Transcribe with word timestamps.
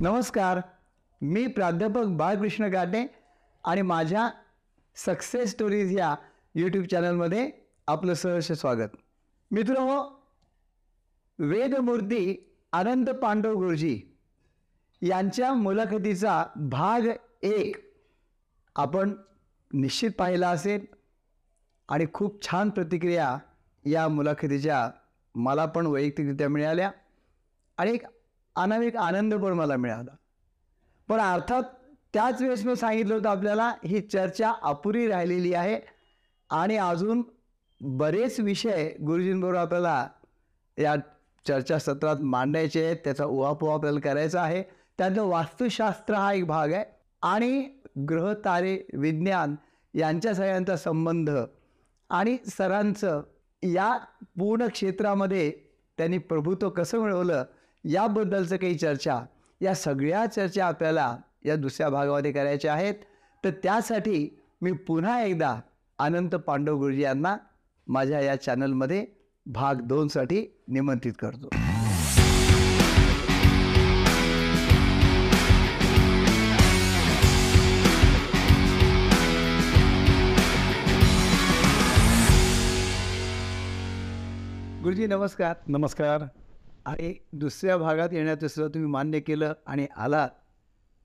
नमस्कार. 0.00 0.60
मी 1.20 1.46
प्राध्यापक 1.46 2.04
बाळकृष्ण 2.04 2.64
गाटे 2.64 3.06
आणि 3.64 3.82
माझ्या 3.82 4.30
सक्सेस 4.94 5.50
स्टोरीज 5.50 5.98
या 5.98 6.14
यूट्यूब 6.54 6.84
चॅनलमध्ये 6.84 7.50
आपलं 7.86 8.14
सहर्ष 8.14 8.52
स्वागत. 8.52 8.88
मित्र 9.50 9.78
हो, 9.78 10.22
वेदमूर्ती 11.38 12.52
अनंत 12.72 13.06
पांडव 13.06 13.54
गुरुजी 13.54 14.02
यांच्या 15.02 15.52
मुलाखतीचा 15.52 16.44
भाग 16.56 17.00
एक 17.42 17.76
आपण 18.76 19.14
निश्चित 19.72 20.10
पाहिला 20.18 20.50
असेल 20.50 20.86
आणि 21.88 22.06
खूप 22.14 22.42
छान 22.42 22.70
प्रतिक्रिया 22.70 23.38
या 23.84 24.08
मुलाखतीच्या 24.08 24.90
मला 25.34 25.66
पण 25.66 25.86
वैयक्तिकरित्या 25.86 26.48
मिळाल्या. 26.48 26.90
आणि 27.78 27.92
एक 27.92 28.02
अनामिक 28.56 28.96
आनंद 28.96 29.34
पण 29.34 29.52
मला 29.52 29.76
मिळाला. 29.76 30.16
पण 31.08 31.20
अर्थात 31.20 31.62
त्याच 32.12 32.42
वेळेस 32.42 32.64
मी 32.64 32.76
सांगितलं 32.76 33.14
होतं 33.14 33.28
आपल्याला 33.28 33.72
ही 33.84 34.00
चर्चा 34.00 34.52
अपुरी 34.62 35.08
राहिलेली 35.08 35.54
आहे. 35.54 35.80
आणि 36.50 36.76
अजून 36.76 37.22
बरेच 37.80 38.40
विषय 38.40 38.94
गुरुजींबरोबर 39.06 39.58
आपल्याला 39.58 40.08
या 40.78 40.96
चर्चासत्रात 41.48 42.16
मांडायचे 42.20 42.84
आहेत. 42.84 42.96
त्याचा 42.96 43.24
उहापोह 43.24 43.74
आपल्याला 43.74 44.00
करायचा 44.00 44.42
आहे. 44.42 44.62
त्यातलं 44.98 45.22
वास्तुशास्त्र 45.22 46.14
हा 46.14 46.32
एक 46.32 46.46
भाग 46.46 46.72
आहे. 46.72 46.84
आणि 47.22 47.68
ग्रह 48.08 48.34
तारे 48.34 48.86
विज्ञान 48.92 49.56
यांच्या 49.94 50.34
सगळ्यांचा 50.34 50.76
संबंध 50.76 51.30
आणि 52.10 52.36
सरांचं 52.46 53.22
या 53.62 53.98
पूर्ण 54.38 54.66
क्षेत्रामध्ये 54.66 55.52
त्यांनी 55.98 56.18
प्रभुत्व 56.18 56.70
कसं 56.70 56.98
मिळवलं 56.98 57.44
याबद्दलचं 57.86 58.56
काही 58.56 58.74
चर्चा 58.74 59.20
या 59.60 59.74
सगळ्या 59.74 60.26
चर्चा 60.26 60.66
आपल्याला 60.66 61.16
या 61.44 61.56
दुसऱ्या 61.56 61.88
भागामध्ये 61.88 62.32
करायच्या 62.32 62.74
आहेत. 62.74 62.94
तर 63.44 63.50
त्यासाठी 63.50 64.40
मी 64.62 64.72
पुन्हा 64.72 65.22
एकदा 65.22 65.60
अनंत 65.98 66.30
पांडव 66.30 66.76
गुरुजी 66.76 67.02
यांना 67.02 67.36
माझ्या 67.86 68.20
या 68.20 68.36
चॅनलमध्ये 68.36 69.06
भाग 69.46 69.74
दोनसाठी 69.74 70.60
निमंत्रित 70.68 71.12
करतो. 71.18 71.48
गुरुजी 84.84 85.06
नमस्कार. 85.06 85.54
नमस्कार. 85.68 86.22
आणि 86.86 87.12
दुसऱ्या 87.32 87.76
भागात 87.78 88.08
येण्याचं 88.12 88.48
सुद्धा 88.48 88.72
तुम्ही 88.74 88.90
मान्य 88.90 89.20
केलं 89.20 89.52
आणि 89.66 89.86
आलात 89.96 90.30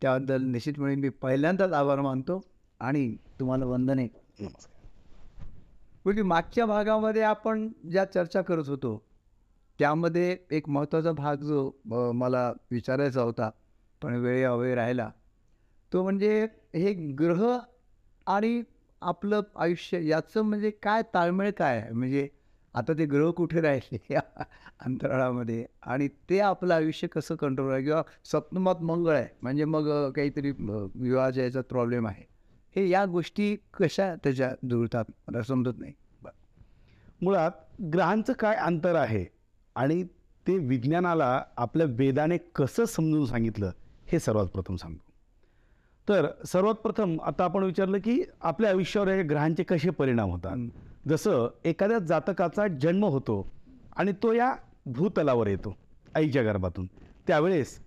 त्याबद्दल 0.02 0.44
निश्चितपणे 0.44 0.84
म्हणजे 0.84 1.02
मी 1.02 1.10
पहिल्यांदाच 1.22 1.72
आभार 1.72 2.02
मानतो 2.02 2.42
आणि 2.80 3.16
तुम्हाला 3.40 3.66
वंदने. 3.66 4.04
नमस्कार 4.40 4.78
म्हणजे 6.06 6.22
मागच्या 6.22 6.66
भागामध्ये 6.66 7.22
आपण 7.22 7.68
ज्या 7.92 8.06
चर्चा 8.06 8.42
करत 8.42 8.68
होतो 8.68 9.02
त्यामध्ये 9.80 10.38
एक 10.52 10.70
महत्त्वाचा 10.70 11.12
भाग 11.12 11.44
जो 11.44 12.12
मला 12.14 12.52
विचारायचा 12.72 13.22
होता 13.22 13.50
पण 14.02 14.16
वेळ 14.16 14.48
अवेळ 14.48 14.76
राहिला. 14.76 15.10
तो 15.92 16.04
म्हणजे 16.04 16.42
हे 16.76 16.94
ग्रह 17.20 17.58
आणि 18.28 18.62
आपलं 19.02 19.42
आयुष्य 19.56 20.06
याचं 20.08 20.42
म्हणजे 20.42 20.70
काय 20.84 21.02
ताळमेळ 21.14 21.52
काय 21.52 21.78
आहे? 21.78 21.92
म्हणजे 21.92 22.28
आता 22.74 22.94
ते 22.94 23.06
ग्रह 23.06 23.32
कुठे 23.32 23.62
राहिले? 23.62 23.98
या 24.10 24.20
अंतराळामध्ये. 24.86 25.66
आणि 25.84 26.08
ते 26.08 26.40
आपलं 26.40 26.74
आयुष्य 26.74 27.08
कसं 27.08 27.36
कंट्रोल 27.36 27.74
आहे? 27.74 27.84
किंवा 27.84 28.02
सप्तमात 28.26 28.76
मंगळ 28.76 29.16
आहे. 29.16 29.28
म्हणजे 29.42 29.66
मग 29.66 30.12
काहीतरी 30.12 30.52
विवाह 30.96 31.40
याचा 31.40 31.62
प्रॉब्लेम 31.62 32.08
आहे. 32.08 32.24
हे 32.76 32.90
या 32.90 33.06
गोष्टी 33.06 33.56
कशा 33.56 34.16
त्याच्या 34.16 34.52
जुळतात? 34.70 35.06
मला 35.28 35.42
समजत 35.42 35.80
नाही. 35.80 35.94
मुळात 37.22 37.52
ग्रहांचं 37.94 38.34
काय 38.34 38.56
अंतर 38.56 38.96
आहे? 38.96 39.26
आणि 39.76 40.04
ते 40.48 40.58
विज्ञानाला 40.58 41.44
आपल्या 41.58 41.88
वेदाने 41.90 42.38
कसं 42.38 42.86
समजून 42.86 43.26
सांगितलं? 43.26 43.72
हे 44.06 44.20
सर्वात 44.20 44.46
प्रथम 44.46 44.76
सांगतो. 44.76 45.09
तर 46.10 46.26
सर्वात 46.48 46.76
प्रथम 46.76 47.16
आता 47.22 47.44
आपण 47.44 47.64
विचारलं 47.64 47.98
की 47.98 48.22
आपल्या 48.42 48.70
आयुष्यावर 48.70 49.08
या 49.08 49.24
ग्रहांचे 49.30 49.64
कसे 49.64 49.90
परिणाम 49.90 50.30
होतात? 50.32 50.58
जसं 51.10 51.48
एखाद्या 51.66 52.00
जातकाचा 52.00 52.68
जन्म 52.82 53.06
होतो 53.06 53.46
आणि 53.98 54.12
तो 54.24 54.34
या 54.34 54.54
भूतलावर 54.86 55.48
येतो 55.48 55.76
आईच्या 56.16 56.44
गर्भातून. 56.44 56.88
त्यावेळेस 57.28 57.80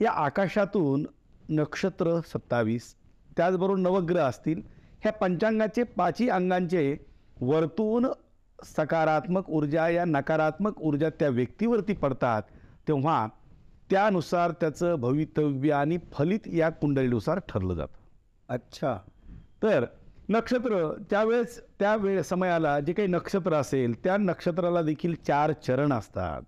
या 0.00 0.10
आकाशातून 0.24 1.04
नक्षत्र 1.48 2.18
सत्तावीस 2.26 2.94
त्याचबरोबर 3.36 3.78
नवग्रह 3.78 4.22
असतील 4.22 4.60
ह्या 5.02 5.12
पंचांगाचे 5.12 5.82
पाचही 5.96 6.28
अंगांचे 6.28 6.96
वरतून 7.40 8.06
सकारात्मक 8.58 9.50
ऊर्जा 9.50 9.88
या 9.88 10.04
नकारात्मक 10.04 10.80
ऊर्जा 10.80 11.08
त्या 11.18 11.28
व्यक्तीवरती 11.28 11.92
पडतात 11.92 12.42
तेव्हा 12.88 13.26
त्यानुसार 13.90 14.50
त्याचं 14.50 14.94
भवितव्य 14.94 15.72
आणि 15.72 15.98
फलित 16.12 16.40
या 16.46 16.70
कुंडलीनुसार 16.70 17.38
ठरलं 17.38 17.74
जातं. 17.74 17.98
अच्छा. 18.48 18.98
तर 19.62 19.84
नक्षत्र 20.28 20.94
त्यावेळेस 21.10 21.62
त्या 21.78 21.96
वेळ 21.96 22.22
समयाला 22.22 22.80
जे 22.80 22.92
काही 22.92 23.08
नक्षत्र 23.08 23.54
असेल 23.54 24.04
त्या 24.04 24.16
नक्षत्राला 24.16 24.82
देखील 24.82 25.14
चार 25.26 25.52
चरण 25.52 25.92
असतात. 25.92 26.42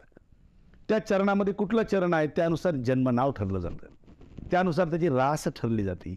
त्या 0.88 0.98
चरणामध्ये 0.98 1.54
कुठलं 1.54 1.82
चरण 1.82 2.14
आहे 2.14 2.26
त्यानुसार 2.26 2.74
जन्मनाव 2.74 3.30
ठरलं 3.30 3.58
जातं. 3.58 3.86
त्यानुसार 4.50 4.90
त्याची 4.90 5.08
रास 5.08 5.44
ठरली 5.56 5.84
जाते. 5.84 6.14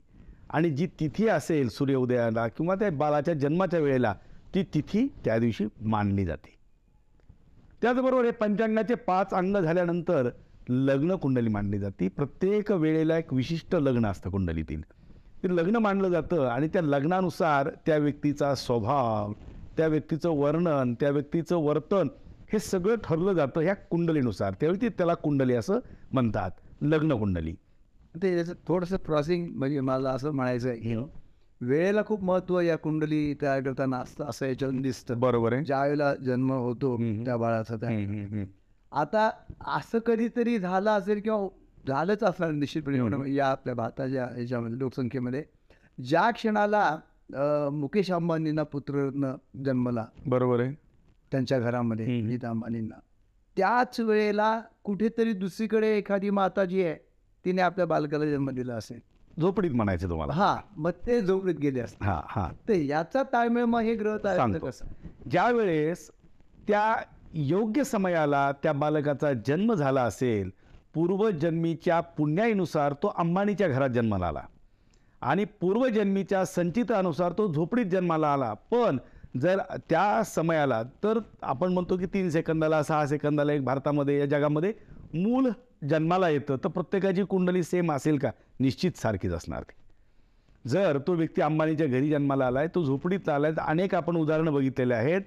आणि 0.50 0.70
जी 0.70 0.88
तिथी 1.00 1.28
असेल 1.28 1.70
सूर्योदयाला 1.70 2.48
किंवा 2.48 2.76
त्या 2.76 2.92
बाळाच्या 2.92 3.34
जन्माच्या 3.34 3.80
वेळेला 3.80 4.16
ती 4.56 4.64
तिथी 4.64 5.08
त्या 5.26 5.38
दिवशी 5.40 5.66
मानली 5.82 6.26
जाते. 6.26 6.56
त्याचबरोबर 7.82 8.26
हे 8.26 8.32
पंचांगाचे 8.32 8.96
पाच 8.96 9.34
अंग 9.34 9.58
झाल्यानंतर 9.58 10.30
लग्न 10.70 11.16
कुंडली 11.16 11.50
मांडली 11.50 11.80
जाते. 11.80 12.08
प्रत्येक 12.08 12.72
वेळेला 12.72 13.18
एक 13.18 13.34
विशिष्ट 13.34 13.76
लग्न 13.76 14.06
असतं 14.06 14.30
कुंडलीतील. 14.30 14.82
ते 15.44 15.56
लग्न 15.56 15.76
मानलं 15.76 16.10
जातं 16.10 16.48
आणि 16.48 16.68
त्या 16.68 16.82
लग्नानुसार 16.82 17.70
त्या 17.86 17.98
व्यक्तीचा 17.98 18.56
स्वभाव 18.56 19.34
त्या 19.78 19.88
व्यक्तीचं 19.88 20.30
वर्णन 20.30 20.94
त्या 21.00 21.10
व्यक्तीचं 21.10 21.58
वर्तन 21.58 22.08
हे 22.54 22.60
सगळं 22.60 22.96
ठरलं 23.04 23.34
जातं 23.34 23.62
ह्या 23.62 23.76
कुंडलीनुसार. 23.76 24.54
त्यावेळी 24.60 24.82
ते 24.82 24.90
त्याला 24.90 25.14
कुंडली 25.14 25.54
असं 25.54 25.80
म्हणतात. 26.12 26.52
लग्न 26.82 27.14
कुंडली. 27.14 27.56
ते 28.16 28.38
याचं 28.38 28.54
थोडंसं 28.68 28.98
क्रॉसिंग 28.98 29.48
म्हणजे 29.56 29.80
मला 29.80 30.10
असं 30.10 30.32
म्हणायचं 30.32 30.70
आहे 30.70 30.78
की 30.78 30.96
वेळेला 31.62 32.02
खूप 32.06 32.24
महत्त्व 32.24 32.60
या 32.60 32.78
कुंडली 32.78 33.34
तयार 33.42 33.62
करताना 33.62 33.98
असतं 33.98 34.24
असं 34.26 34.46
याच्यातून 34.46 34.82
दिसतं. 34.82 35.20
बरोबर 35.20 35.54
आहे. 35.54 35.64
ज्या 35.64 35.84
वेळेला 35.84 36.16
जन्म 36.16 36.52
होतो. 36.52 36.98
त्या 36.98 37.38
बाळाचा 37.38 37.76
त्या. 37.76 38.44
आता 38.92 39.30
असं 39.78 40.00
कधीतरी 40.00 40.58
झालं 40.60 40.90
असेल 40.92 41.20
किंवा 41.22 41.48
झालंच 41.88 42.24
असणार 42.24 42.52
निश्चितपणे 42.52 43.34
या 43.34 43.48
आपल्या 43.48 43.76
भारताच्या 43.76 44.26
ह्याच्यामध्ये 44.26 44.80
लोकसंख्येमध्ये. 44.80 45.44
ज्या 45.98 46.30
क्षणाला 46.32 46.98
मुकेश 47.74 48.12
अंबानींना 48.12 48.64
पुत्ररत्न 48.64 49.34
जन्मला. 49.66 50.06
बरोबर 50.28 50.60
आहे. 50.60 50.74
त्यांच्या 51.32 51.60
घरामध्ये. 51.60 52.22
नीता 52.22 52.50
अंबानींना. 52.50 53.00
त्याच 53.58 54.00
वेळेला 54.00 54.62
कुठेतरी 54.84 55.34
दुसरीकडे 55.34 55.98
एखादी 55.98 56.30
माता 56.30 56.66
जी 56.66 56.84
आहे 56.84 56.96
तिने 57.46 57.62
आपल्या 57.62 57.86
बालकाला 57.86 58.26
जन्म 58.26 58.50
दिला 58.50 58.74
असेल. 58.74 59.00
झोपडीत 59.40 59.72
म्हणायचं 59.72 60.10
तुम्हाला. 60.10 60.34
हा 60.34 60.56
मग 60.78 60.92
ते 61.08 61.22
झोपडीत 61.22 61.56
गेले 61.56 61.80
असते. 61.80 62.06
हा 62.06 62.22
हा. 62.28 62.48
तर 62.68 62.74
याचा 62.74 63.24
ताळमेळ 63.24 63.66
मग 63.66 63.80
हे 63.80 63.96
ग्रह. 63.96 64.18
कसं 64.58 64.86
ज्या 65.30 65.50
वेळेस 65.52 66.10
त्या 66.68 66.96
योग्य 67.34 67.84
समयाला 67.84 68.52
त्या 68.52 68.74
बालकाचा 68.74 69.34
जन्म 69.48 69.74
झाला 69.74 70.02
असेल 70.04 70.50
पूर्वजन्मीच्या 70.94 72.00
पुण्याईनुसार 72.00 72.94
तो 72.94 73.14
अंबानीच्या 73.18 73.68
घरात 73.68 73.90
जन्माला 73.90 74.28
आला. 74.28 74.42
आणि 75.22 75.46
पूर्वजन्मीच्या 75.46 76.46
संचितानुसार 76.46 77.32
तो 77.32 77.54
झोपडीत 77.54 77.86
जन्माला 77.86 78.34
आला. 78.34 78.54
पण 78.54 78.98
जर 79.42 79.60
त्या 79.90 80.24
समयाला 80.24 80.84
तर 80.84 81.20
आपण 81.42 81.74
म्हणतो 81.74 81.98
की 81.98 82.06
तीन 82.06 82.30
सेकंदाला 82.30 82.84
सहा 82.84 83.06
सेकंदाला 83.08 83.54
एक 83.54 83.64
भारतामध्ये 83.66 84.20
या 84.20 84.26
जगामध्ये 84.26 84.74
मूल 85.14 85.50
जन्माला 85.90 86.30
येतं. 86.30 86.56
तर 86.56 86.68
प्रत्येकाची 86.68 87.24
कुंडली 87.24 87.64
सेम 87.64 87.92
असेल 87.92 88.18
का? 88.18 88.32
निश्चित 88.60 88.98
सारखीच 88.98 89.34
असणार 89.34 89.64
जर 90.68 90.98
तो 91.08 91.14
व्यक्ती 91.14 91.42
अंबानीच्या 91.42 91.88
घरी 91.88 92.10
जन्माला 92.10 92.48
आलाय 92.48 92.68
तो 92.68 92.84
झोपडीतला 92.84 93.36
आलाय 93.36 93.52
तर 93.52 93.62
अनेक 93.62 93.96
आपण 93.96 94.16
उदाहरणं 94.18 94.54
बघितलेले 94.54 94.94
आहेत. 94.94 95.22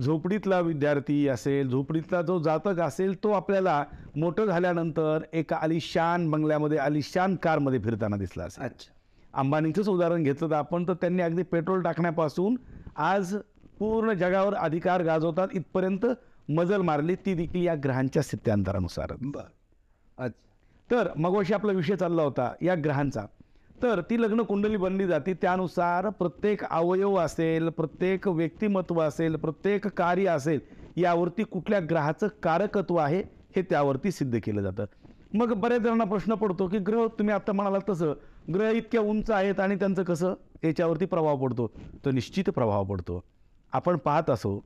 झोपडीतला 0.00 0.60
विद्यार्थी 0.60 1.26
असेल 1.28 1.68
झोपडीतला 1.68 2.20
जो 2.22 2.38
जातक 2.42 2.80
असेल 2.80 3.14
तो 3.24 3.30
आपल्याला 3.32 3.82
मोठं 4.16 4.44
झाल्यानंतर 4.44 5.24
एका 5.32 5.56
आलिशान 5.56 6.30
बंगल्यामध्ये 6.30 6.78
आलिशान 6.78 7.36
कारमध्ये 7.36 7.78
फिरताना 7.78 8.16
दिसला 8.16 8.44
असेल. 8.44 8.64
अच्छा. 8.64 8.92
अंबानीचंच 9.34 9.88
उदाहरण 9.88 10.22
घेतलं 10.22 10.50
तर 10.50 10.54
आपण 10.54 10.84
तर 10.88 10.94
त्यांनी 11.00 11.22
अगदी 11.22 11.42
पेट्रोल 11.42 11.82
टाकण्यापासून 11.82 12.56
आज 12.96 13.36
पूर्ण 13.78 14.12
जगावर 14.12 14.54
अधिकार 14.54 15.02
गाजवतात 15.02 15.48
इथपर्यंत 15.52 16.06
मजल 16.48 16.80
मारली 16.82 17.14
ती 17.14 17.34
देखील 17.34 17.66
या 17.66 17.74
ग्रहांच्या 17.84 18.22
स्थित्यांतरानुसार 18.22 19.12
तर 20.88 21.08
मगवशी 21.16 21.54
आपला 21.54 21.72
विषय 21.72 21.96
चालला 21.96 22.22
होता 22.22 22.52
या 22.62 22.74
ग्रहांचा. 22.74 23.24
तर 23.82 24.00
ती 24.00 24.20
लग्न 24.22 24.42
कुंडली 24.42 24.76
बनली 24.76 25.06
जाते. 25.06 25.32
त्यानुसार 25.34 26.08
प्रत्येक 26.08 26.64
अवयव 26.64 27.16
असेल 27.16 27.68
प्रत्येक 27.68 28.28
व्यक्तिमत्व 28.28 29.00
असेल 29.00 29.36
प्रत्येक 29.36 29.86
कार्य 29.86 30.26
असेल 30.26 30.60
यावरती 30.96 31.42
कुठल्या 31.42 31.80
ग्रहाचं 31.80 32.28
कारकत्व 32.42 32.96
आहे 32.96 33.22
हे 33.56 33.62
त्यावरती 33.62 34.10
सिद्ध 34.10 34.38
केलं 34.44 34.62
जातं. 34.62 34.84
मग 35.34 35.52
बऱ्याच 35.52 35.80
जणांना 35.80 36.04
प्रश्न 36.04 36.34
पडतो 36.34 36.66
की 36.66 36.78
ग्रह 36.78 37.06
तुम्ही 37.18 37.34
आत्ता 37.34 37.52
म्हणाला 37.52 37.78
तसं 37.88 38.12
ग्रह 38.54 38.70
इतक्या 38.70 39.00
उंच 39.00 39.30
आहेत 39.30 39.60
आणि 39.60 39.74
त्यांचं 39.74 40.02
कसं? 40.02 40.34
याच्यावरती 40.64 41.04
प्रभाव 41.04 41.36
पडतो. 41.36 41.70
तर 42.04 42.10
निश्चित 42.10 42.50
प्रभाव 42.50 42.84
पडतो. 42.84 43.22
आपण 43.72 43.96
पाहत 43.96 44.30
असो 44.30 44.60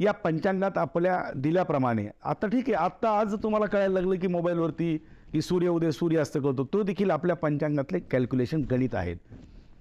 या 0.00 0.12
पंचांगात 0.12 0.78
आपल्या 0.78 1.22
दिल्याप्रमाणे 1.36 2.06
आता 2.24 2.46
ठीक 2.46 2.64
आहे 2.66 2.74
आत्ता 2.74 3.10
आज 3.20 3.34
तुम्हाला 3.42 3.66
कळायला 3.66 3.94
लागलं 3.94 4.14
की 4.14 4.26
मोबाईलवरती 4.26 4.96
की 5.32 5.40
सूर्य 5.42 5.68
उदय 5.68 5.90
सूर्यास्त 5.90 6.38
करतो 6.38 6.64
तो 6.72 6.82
देखील 6.82 7.10
आपल्या 7.10 7.36
पंचांगातले 7.36 7.98
कॅल्क्युलेशन 8.10 8.62
गणित 8.70 8.94
आहेत. 8.94 9.16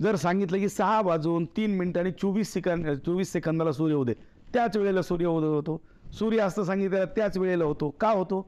जर 0.01 0.15
सांगितलं 0.15 0.57
की 0.57 0.69
सहा 0.69 1.01
वाजून 1.05 1.45
तीन 1.57 1.75
मिनिटं 1.77 1.99
आणि 1.99 2.11
चोवीस 2.11 2.53
सेकंद 2.53 2.87
चोवीस 3.05 3.31
सेकंदाला 3.33 3.71
सूर्य 3.71 3.95
उदय 3.95 4.13
त्याच 4.53 4.77
वेळेला 4.77 5.01
सूर्य 5.01 5.25
उदय 5.25 5.47
होतो. 5.47 5.81
सूर्यास्त 6.19 6.59
सांगितलं 6.59 7.05
त्याच 7.15 7.37
वेळेला 7.37 7.65
होतो. 7.65 7.89
का 7.89 8.09
होतो? 8.09 8.39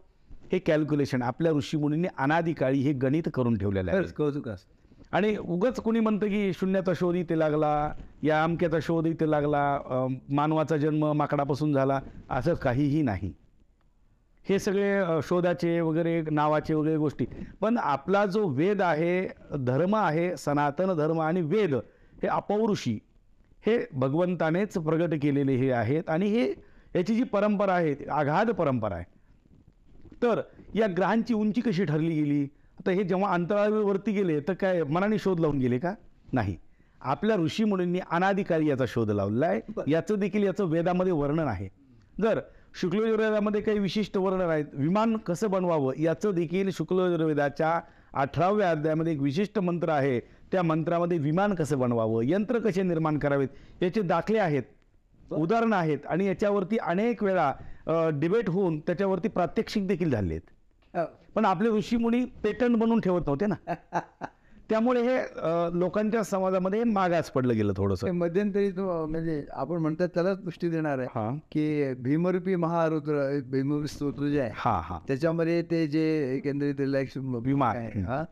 हे 0.51 0.59
कॅल्क्युलेशन 0.59 1.21
आपल्या 1.21 1.51
ऋषीमुनींनी 1.51 2.07
अनादिकाळी 2.18 2.80
हे 2.80 2.94
गणित 2.94 3.30
करून 3.33 3.57
ठेवलेलं 3.57 3.92
आहे. 3.92 4.13
कौतुक 4.18 4.50
आणि 5.12 5.36
उगच 5.38 5.80
कोणी 5.81 6.00
म्हणतं 6.00 6.27
की 6.27 6.51
शून्याचा 6.54 6.92
शोध 7.00 7.15
इथे 7.15 7.38
लागला 7.39 7.71
या 8.24 8.44
अमक्याचा 8.44 8.77
शोध 8.81 9.07
इथे 9.07 9.30
लागला 9.31 10.07
मानवाचा 10.30 10.77
जन्म 10.77 11.12
माकडापासून 11.12 11.74
झाला 11.74 12.00
असं 12.30 12.54
काहीही 12.54 13.01
नाही. 13.01 13.31
हे 14.50 14.58
सगळे 14.60 15.20
शोधाचे 15.24 15.80
वगैरे 15.82 16.22
नावाचे 16.32 16.74
वगैरे 16.74 16.98
गोष्टी. 16.98 17.26
पण 17.62 17.78
आपला 17.78 18.26
जो 18.26 18.48
वेद 18.48 18.82
आहे 18.82 19.28
धर्म 19.58 19.96
आहे 19.96 20.36
सनातन 20.38 20.94
धर्म 20.94 21.20
आणि 21.22 21.42
वेद 21.42 21.74
हे 22.22 22.28
अपौरुषी. 22.28 22.98
हे 23.66 23.78
भगवंतानेच 23.94 24.74
प्रगट 24.74 25.14
केलेले 25.22 25.56
हे 25.56 25.72
आहेत 25.72 26.10
आणि 26.10 26.28
हे 26.28 26.48
याची 26.96 27.16
जी 27.16 27.24
परंपरा 27.24 27.74
आहे 27.74 27.96
आघाद 28.12 28.50
परंपरा 28.52 28.96
आहे. 28.96 29.06
तर 30.24 30.42
या 30.76 30.88
ग्रहांची 30.98 31.34
उंची 31.34 31.62
कशी 31.62 31.86
ठरली 31.86 32.16
गेली? 32.16 32.44
आता 32.80 32.92
हे 32.92 33.04
जेव्हा 33.04 33.34
अंतराळवरती 33.34 34.12
गेले 34.12 34.40
तर 34.40 34.54
काय 34.54 34.84
मनाने 34.84 35.18
शोध 35.18 35.40
लावून 35.40 35.58
गेले 35.58 35.80
का? 35.80 35.94
नाही. 36.34 36.56
आपल्या 37.02 37.36
ऋषीमुनींनी 37.36 38.00
अनाधिकारी 38.12 38.68
याचा 38.70 38.86
शोध 38.88 39.12
लावलेला 39.12 39.46
आहे 39.46 39.92
याचं 39.92 40.20
देखील 40.20 40.44
याचं 40.44 40.66
वेदामध्ये 40.66 41.12
वर्णन 41.12 41.48
आहे. 41.48 41.70
जर 42.22 42.40
शुक्लयजुर्वेदामध्ये 42.75 43.62
काही 43.62 43.79
विशिष्ट 43.79 44.18
वर्णन 44.18 44.50
आहेत. 44.50 44.65
विमान 44.73 45.18
कसं 45.18 45.50
बनवावं? 45.51 45.94
याचं 46.00 46.31
देखील 46.31 46.69
शुक्लयजुर्वेदाच्या 46.71 47.79
अठराव्या 48.13 48.71
अध्यायामध्ये 48.71 49.13
एक 49.13 49.19
विशिष्ट 49.21 49.59
मंत्र 49.59 49.89
आहे. 49.89 50.19
त्या 50.51 50.63
मंत्रामध्ये 50.63 51.18
विमान 51.18 51.56
कसं 51.56 51.79
बनवावं? 51.79 52.21
यंत्र 52.23 52.59
कसे 52.59 52.83
निर्माण 52.83 53.18
करावेत? 53.19 53.47
याचे 53.81 54.01
दाखले 54.01 54.39
आहेत 54.39 54.63
उदाहरणं 55.31 55.75
आहेत 55.75 56.06
आणि 56.06 56.25
याच्यावरती 56.25 56.77
अनेक 56.77 57.23
वेळा 57.23 57.51
डिबेट 58.13 58.50
होऊन 58.50 58.79
त्याच्यावरती 58.79 59.27
प्रात्यक्षिक 59.27 59.88
देखील 59.88 60.12
झाले 60.12 60.33
आहेत 60.33 60.97
हो. 60.97 61.06
पण 61.35 61.45
आपले 61.45 61.69
ऋषीमुनी 61.69 62.23
पेटंट 62.44 62.77
बनवून 62.77 63.00
ठेवत 63.00 63.21
नव्हते 63.25 63.45
ना? 63.45 63.56
त्यामुळे 64.71 65.01
हे 65.01 65.18
लोकांच्या 65.79 66.23
समाजामध्ये 66.23 66.83
मागास 66.83 67.29
पडलं 67.31 67.53
गेलं 67.53 67.73
थोडंसं. 67.77 68.12
मध्यंतरी 68.12 68.69
तो 68.71 69.06
म्हणजे 69.06 69.44
आपण 69.51 69.77
म्हणतात 69.77 70.09
त्यालाच 70.13 70.38
पुष्टी 70.38 70.69
देणार 70.69 71.00
आहे 71.00 71.07
हा. 71.15 71.29
की 71.51 71.94
भीमरूपी 71.94 72.56
महारुद्र 72.56 73.39
भीमरूपी 73.51 73.88
स्तोत्र 73.88 74.27
जे 74.27 74.39
आहे 74.41 74.51
हा 74.56 74.79
हा. 74.83 75.00
त्याच्यामध्ये 75.07 75.62
ते 75.62 75.85
जे 75.88 76.03
एकंदरीत 76.35 76.79
रिलॅक्स 76.79 77.18
विमान. 77.18 77.77
आहे, 77.77 78.01
हा. 78.01 78.23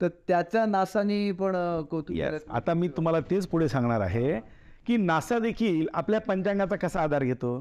तर 0.00 0.08
त्याच्या 0.28 0.66
नासानी 0.66 1.32
पण 1.32 1.56
कौतुक. 1.90 2.16
आता 2.50 2.74
मी 2.74 2.88
तुम्हाला 2.88 3.20
तेच 3.20 3.46
पुढे 3.46 3.68
सांगणार 3.68 4.00
आहे 4.00 4.38
की 4.86 4.96
नासा 4.96 5.38
देखील 5.38 5.86
आपल्या 5.94 6.20
पंचांगाचा 6.20 6.76
कसा 6.76 7.00
आधार 7.00 7.24
घेतो? 7.24 7.60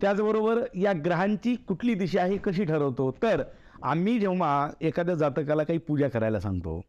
त्याचबरोबर 0.00 0.62
या 0.74 0.92
ग्रहांची 1.04 1.54
कुठली 1.68 1.94
दिशा 1.94 2.22
आहे 2.22 2.36
कशी 2.36 2.64
ठरवतो? 2.64 3.10
तर 3.22 3.42
आम्ही 3.82 4.18
जेव्हा 4.18 4.68
एखाद्या 4.80 5.14
जातकाला 5.14 5.62
काही 5.62 5.78
पूजा 5.78 6.08
करायला 6.08 6.40
सांगतो 6.40 6.80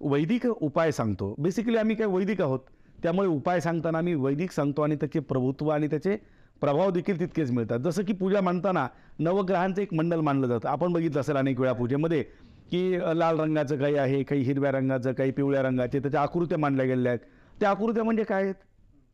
वैदिक 0.00 0.46
उपाय 0.46 0.92
सांगतो. 0.92 1.34
बेसिकली 1.38 1.76
आम्ही 1.76 1.96
काही 1.96 2.12
वैदिक 2.12 2.40
आहोत. 2.42 2.60
त्यामुळे 3.02 3.28
उपाय 3.28 3.60
सांगताना 3.60 3.98
आम्ही 3.98 4.14
वैदिक 4.14 4.50
सांगतो 4.50 4.82
आणि 4.82 4.96
त्याचे 4.96 5.20
प्रभुत्व 5.20 5.68
आणि 5.68 5.86
त्याचे 5.86 6.16
प्रभाव 6.60 6.90
देखील 6.90 7.20
तितकेच 7.20 7.50
मिळतात. 7.50 7.78
जसं 7.78 8.04
की 8.04 8.12
पूजा 8.12 8.40
मांडताना 8.40 8.86
नवग्रहांचं 9.18 9.82
एक 9.82 9.94
मंडल 9.94 10.20
मानलं 10.20 10.46
जातं. 10.46 10.68
आपण 10.68 10.92
बघितलं 10.92 11.20
असेल 11.20 11.36
अनेक 11.36 11.60
वेळा 11.60 11.72
पूजेमध्ये 11.72 12.22
की 12.70 12.98
लाल 13.14 13.40
रंगाचं 13.40 13.76
काही 13.76 13.96
आहे 13.96 14.22
काही 14.22 14.42
हिरव्या 14.42 14.70
रंगाचं 14.72 15.12
काही 15.12 15.30
पिवळ्या 15.30 15.62
रंगाचे 15.62 15.98
त्याच्या 15.98 16.22
आकृत्या 16.22 16.58
मांडल्या 16.58 16.86
गेलेल्या 16.86 17.12
आहेत. 17.12 17.26
त्या 17.60 17.70
आकृत्या 17.70 18.04
म्हणजे 18.04 18.24
काय 18.24 18.42
आहेत? 18.42 18.54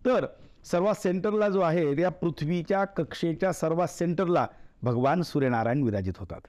तर 0.05 0.27
सर्वात 0.65 0.95
सेंटरला 0.95 1.49
जो 1.49 1.61
आहे 1.61 1.95
त्या 1.97 2.09
पृथ्वीच्या 2.09 2.85
कक्षेच्या 2.85 3.53
सर्वात 3.53 3.89
सेंटरला 3.89 4.47
भगवान 4.83 5.23
सूर्यनारायण 5.23 5.83
विराजित 5.83 6.13
होतात. 6.19 6.41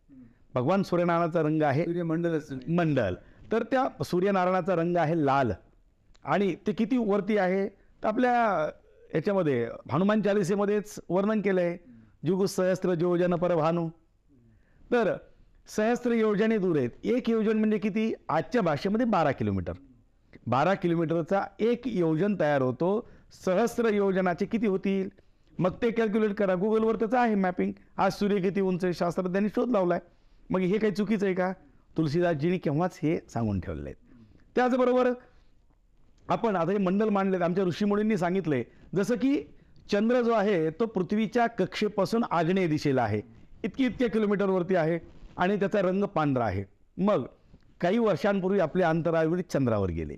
भगवान 0.56 0.84
सूर्यनारायणाचा 0.84 1.42
रंग 1.42 1.62
आहे 1.62 1.84
असतं 2.25 2.74
मंडल. 2.75 3.16
तर 3.51 3.63
त्या 3.63 4.03
सूर्यनारायणाचा 4.03 4.75
रंग 4.75 4.97
आहे 4.97 5.25
लाल. 5.25 5.51
आणि 6.23 6.55
ते 6.67 6.71
किती 6.71 6.97
वरती 6.97 7.38
आहे? 7.38 7.67
तर 8.03 8.07
आपल्या 8.07 8.69
याच्यामध्ये 9.15 9.67
हनुमान 9.91 10.21
चालिसेमध्येच 10.21 10.99
वर्णन 11.09 11.41
केलं 11.41 11.61
आहे 11.61 11.77
जुगु 12.25 12.45
सहस्त्र 12.45 12.94
योजन 13.01 13.35
पर 13.35 13.55
भानू. 13.55 13.89
तर 14.91 15.15
सहस्त्र 15.67 16.11
योजने 16.11 16.57
दूर 16.57 16.77
आहेत. 16.77 16.89
एक 17.03 17.29
योजन 17.29 17.59
म्हणजे 17.59 17.77
किती? 17.77 18.13
आजच्या 18.29 18.61
भाषेमध्ये 18.61 19.05
बारा 19.05 19.31
किलोमीटर. 19.31 19.73
बारा 20.47 20.73
किलोमीटरचा 20.73 21.43
एक 21.59 21.81
योजन 21.85 22.35
तयार 22.39 22.61
होतो. 22.61 23.09
सहस्त्र 23.45 23.89
योजनाचे 23.89 24.45
किती 24.45 24.67
होतील? 24.67 25.09
मग 25.59 25.71
ते 25.81 25.91
कॅल्क्युलेट 25.91 26.33
करा. 26.33 26.55
गुगलवर 26.55 26.95
त्याचं 26.95 27.17
आहे 27.17 27.35
मॅपिंग 27.35 27.71
आज 27.97 28.11
सूर्य 28.11 28.41
किती 28.41 28.61
उंच 28.61 28.83
आहे? 28.83 28.93
शास्त्रज्ञांनी 28.93 29.50
शोध 29.50 29.69
लावला 29.69 29.93
आहे 29.93 30.09
मग 30.50 30.59
हे 30.59 30.77
काही 30.77 30.93
चुकीचं 30.93 31.25
आहे 31.25 31.35
का? 31.35 31.53
तुलसीदासजींनी 31.97 32.57
केव्हाच 32.57 32.99
हे 33.03 33.17
सांगून 33.29 33.59
ठेवलेलं 33.59 33.89
आहे 33.89 34.25
त्याचबरोबर 34.55 35.11
आपण 36.29 36.55
आता 36.55 36.71
हे 36.71 36.77
मंडल 36.77 37.09
मांडलेत 37.09 37.41
आमच्या 37.41 37.63
ऋषीमुनींनी 37.63 38.17
सांगितलंय 38.17 38.63
जसं 38.95 39.15
की 39.15 39.41
चंद्र 39.91 40.21
जो 40.21 40.33
आहे 40.33 40.69
तो 40.69 40.85
पृथ्वीच्या 40.85 41.47
कक्षेपासून 41.47 42.23
आग्नेय 42.31 42.67
दिशेला 42.67 43.03
आहे. 43.03 43.21
इतकी 43.63 43.85
इतक्या 43.85 44.09
किलोमीटरवरती 44.09 44.75
आहे 44.75 44.99
आणि 45.38 45.55
त्याचा 45.55 45.81
रंग 45.81 46.03
पांढरा 46.03 46.45
आहे. 46.45 46.63
मग 46.97 47.25
काही 47.81 47.97
वर्षांपूर्वी 47.97 48.59
आपले 48.59 48.83
अंतराळवीर 48.83 49.41
चंद्रावर 49.41 49.89
गेले. 49.89 50.15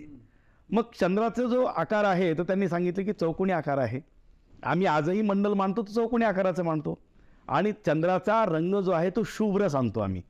मग 0.70 0.82
चंद्राचा 1.00 1.42
जो 1.42 1.64
आकार 1.64 2.04
आहे 2.04 2.32
तर 2.34 2.42
त्यांनी 2.42 2.68
सांगितलं 2.68 3.04
की 3.04 3.12
चौकोनी 3.12 3.52
आकार 3.52 3.78
आहे. 3.78 4.00
आम्ही 4.62 4.86
आजही 4.86 5.22
मंडल 5.22 5.52
मानतो 5.52 5.82
तो 5.82 5.92
चौकोनी 5.92 6.24
आकाराचं 6.24 6.64
मानतो. 6.64 6.98
आणि 7.48 7.72
चंद्राचा 7.86 8.44
रंग 8.44 8.74
जो 8.74 8.90
आहे 8.90 9.10
तो 9.10 9.22
शुभ्र 9.26 9.68
सांगतो 9.68 10.00
आम्ही. 10.00 10.22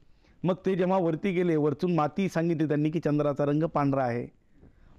मग 0.45 0.55
ते 0.67 0.75
जेव्हा 0.75 0.99
वरती 0.99 1.33
गेले 1.33 1.57
वरतून 1.57 1.95
माती 1.95 2.29
सांगितली 2.29 2.69
त्यांनी 2.69 2.91
की 2.91 3.01
चंद्राचा 3.01 3.45
रंग 3.45 3.63
पांढरा 3.63 4.05
आहे. 4.05 4.27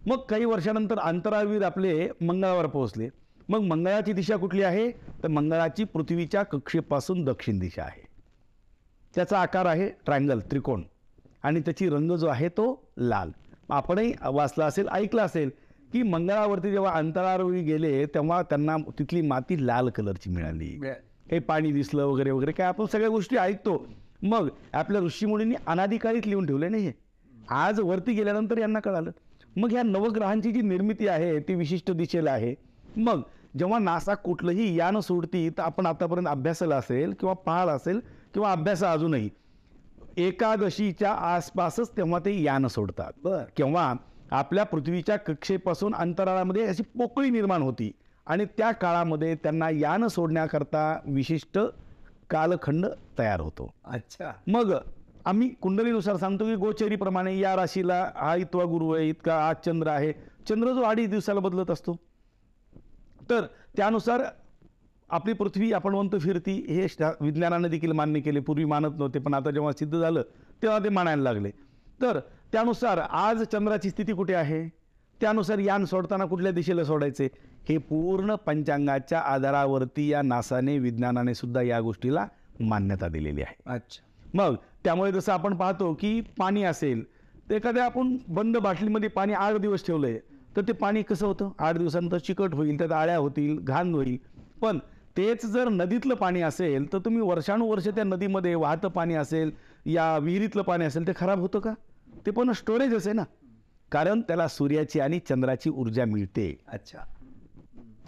मग 0.07 0.17
काही 0.17 0.45
वर्षानंतर 0.45 0.99
अंतराळवीर 0.99 1.61
आपले 1.61 2.09
मंगळावर 2.21 2.65
पोहोचले. 2.65 3.09
मग 3.49 3.59
मंगळाची 3.59 4.13
दिशा 4.13 4.35
कुठली 4.35 4.61
आहे? 4.61 4.91
तर 4.91 5.27
मंगळाची 5.27 5.83
पृथ्वीच्या 5.83 6.43
कक्षेपासून 6.43 7.23
दक्षिण 7.23 7.59
दिशा 7.59 7.83
आहे. 7.83 8.07
त्याचा 9.15 9.39
आकार 9.39 9.65
आहे 9.65 9.89
ट्रायंगल 9.89 10.39
त्रिकोण. 10.39 10.83
आणि 11.43 11.59
त्याची 11.59 11.89
रंग 11.89 12.11
जो 12.11 12.27
आहे 12.27 12.49
तो 12.49 12.87
लाल. 12.97 13.31
आपणही 13.69 14.13
वाचला 14.25 14.65
असेल 14.65 14.87
ऐकलं 14.87 15.21
असेल 15.21 15.49
की 15.93 16.03
मंगळावरती 16.03 16.71
जेव्हा 16.71 16.91
अंतराळवीर 16.91 17.63
गेले 17.63 18.05
तेव्हा 18.05 18.41
त्यांना 18.41 18.77
तिथली 18.99 19.21
माती 19.21 19.67
लाल 19.67 19.89
कलरची 19.89 20.29
मिळाली. 20.29 20.79
काही 21.29 21.39
पाणी 21.39 21.71
दिसलं 21.71 22.05
वगैरे 22.05 22.31
वगैरे 22.31 22.51
काय 22.51 22.67
आपण 22.67 22.85
सगळ्या 22.85 23.09
गोष्टी 23.09 23.35
ऐकतो. 23.35 23.87
मग 24.23 24.49
आपल्या 24.73 25.01
ऋषीमुनींनी 25.01 25.55
अनाधिकारीत 25.67 26.27
लिहून 26.27 26.45
ठेवले 26.45 26.69
नाही 26.69 26.85
हे? 26.85 26.91
आज 27.49 27.79
वरती 27.79 28.13
गेल्यानंतर 28.13 28.57
यांना 28.57 28.79
कळालं. 28.79 29.11
मग 29.57 29.71
ह्या 29.71 29.83
नवग्रहांची 29.83 30.51
जी 30.51 30.61
निर्मिती 30.61 31.07
आहे 31.07 31.39
ती 31.39 31.55
विशिष्ट 31.55 31.91
दिशेला 31.91 32.31
आहे. 32.31 32.55
मग 32.97 33.21
जेव्हा 33.59 33.79
नासा 33.79 34.13
कुठलंही 34.13 34.79
यान 34.79 34.99
सोडती 34.99 35.49
तर 35.49 35.61
आपण 35.61 35.85
आतापर्यंत 35.85 36.27
अभ्यासाला 36.27 36.75
असेल 36.75 37.13
किंवा 37.19 37.33
पाहाल 37.33 37.69
असेल 37.69 37.99
किंवा 38.33 38.51
अभ्यास 38.51 38.83
अजूनही 38.83 39.29
एकादशीच्या 40.17 41.11
आसपासच 41.11 41.91
तेव्हा 41.97 42.19
ते 42.19 42.41
यान 42.43 42.67
सोडतात. 42.67 43.11
बर. 43.23 43.43
किंवा 43.57 43.93
आपल्या 44.31 44.63
पृथ्वीच्या 44.63 45.17
कक्षेपासून 45.17 45.95
अंतराळामध्ये 45.95 46.65
अशी 46.65 46.83
पोकळी 46.83 47.29
निर्माण 47.29 47.61
होती 47.61 47.91
आणि 48.25 48.45
त्या 48.45 48.71
काळामध्ये 48.71 49.35
त्यांना 49.35 49.69
यान 49.69 50.07
सोडण्याकरता 50.07 50.99
विशिष्ट 51.05 51.59
कालखंड 52.31 52.85
तयार 53.17 53.39
होतो. 53.39 53.73
अच्छा. 53.85 54.31
मग 54.47 54.73
आम्ही 55.25 55.49
कुंडलीनुसार 55.49 56.17
सांगतो 56.17 56.45
की 56.45 56.55
गोचरीप्रमाणे 56.55 57.37
या 57.39 57.55
राशीला 57.55 58.11
हा 58.15 58.35
इतवा 58.35 58.63
गुरु 58.63 58.91
आहे 58.91 59.09
इतका 59.09 59.35
आज 59.47 59.55
चंद्र 59.65 59.87
आहे. 59.87 60.13
चंद्र 60.47 60.73
जो 60.73 60.81
अडीच 60.81 61.09
दिवसाला 61.09 61.39
बदलत 61.39 61.71
असतो. 61.71 61.95
तर 63.29 63.45
त्यानुसार 63.77 64.21
आपली 65.09 65.33
पृथ्वी 65.33 65.71
आपण 65.73 65.95
म्हणतो 65.95 66.19
फिरती 66.19 66.53
हे 66.69 66.87
विज्ञानाने 67.21 67.67
देखील 67.67 67.91
मान्य 67.91 68.19
केले. 68.19 68.39
पूर्वी 68.39 68.65
मानत 68.65 68.97
नव्हते 68.97 69.19
पण 69.19 69.33
आता 69.33 69.51
जेव्हा 69.51 69.71
सिद्ध 69.71 69.99
झालं 69.99 70.21
तेव्हा 70.61 70.79
ते 70.79 70.89
मानायला 70.89 71.23
लागले. 71.23 71.51
तर 72.01 72.19
त्यानुसार 72.51 72.97
आज 72.97 73.43
चंद्राची 73.43 73.89
स्थिती 73.89 74.13
कुठे 74.13 74.33
आहे? 74.33 74.67
त्यानुसार 75.21 75.57
यान 75.57 75.85
सोडताना 75.85 76.25
कुठल्या 76.25 76.51
दिशेला 76.51 76.83
सोडायचे? 76.83 77.27
हे 77.69 77.77
पूर्ण 77.77 78.35
पंचांगाच्या 78.35 79.19
आधारावरती 79.19 80.07
या 80.07 80.21
नासाने 80.21 80.77
विज्ञानाने 80.79 81.33
सुद्धा 81.35 81.61
या 81.61 81.79
गोष्टीला 81.81 82.25
मान्यता 82.59 83.07
दिलेली 83.07 83.41
आहे. 83.41 83.55
अच्छा. 83.65 84.01
मग 84.33 84.55
त्यामुळे 84.83 85.11
जसं 85.11 85.31
आपण 85.31 85.55
पाहतो 85.55 85.93
की 85.93 86.21
पाणी 86.37 86.63
असेल 86.63 87.03
तर 87.49 87.55
एखाद्या 87.55 87.85
आपण 87.85 88.17
बंद 88.27 88.57
बाटलीमध्ये 88.57 89.09
पाणी 89.09 89.33
आठ 89.33 89.55
दिवस 89.55 89.85
ठेवलंय 89.85 90.19
तर 90.55 90.61
ते 90.61 90.71
पाणी 90.71 91.01
कसं 91.01 91.25
होतं? 91.27 91.51
आठ 91.59 91.77
दिवसानंतर 91.77 92.17
चिकट 92.17 92.53
होईल 92.53 92.77
त्यात 92.77 92.91
आळ्या 92.91 93.17
होतील 93.17 93.57
घाण 93.59 93.93
होईल. 93.93 94.17
पण 94.61 94.79
तेच 95.17 95.45
जर 95.45 95.69
नदीतलं 95.69 96.15
पाणी 96.15 96.41
असेल 96.41 96.93
तर 96.93 96.97
तुम्ही 96.97 97.21
वर्षानुवर्ष 97.21 97.87
त्या 97.87 98.03
नदीमध्ये 98.03 98.55
वाहतं 98.55 98.87
पाणी 98.87 99.13
असेल 99.13 99.51
या 99.85 100.17
विहिरीतलं 100.17 100.61
पाणी 100.61 100.85
असेल 100.85 101.07
ते 101.07 101.11
खराब 101.15 101.39
होतं 101.39 101.59
का? 101.59 101.73
ते 102.25 102.31
पण 102.31 102.51
स्टोरेज 102.51 102.93
आहे 102.93 103.13
ना? 103.13 103.23
कारण 103.91 104.21
त्याला 104.21 104.47
सूर्याची 104.47 104.99
आणि 104.99 105.19
चंद्राची 105.19 105.69
ऊर्जा 105.69 106.05
मिळते. 106.05 106.57
अच्छा. 106.67 106.99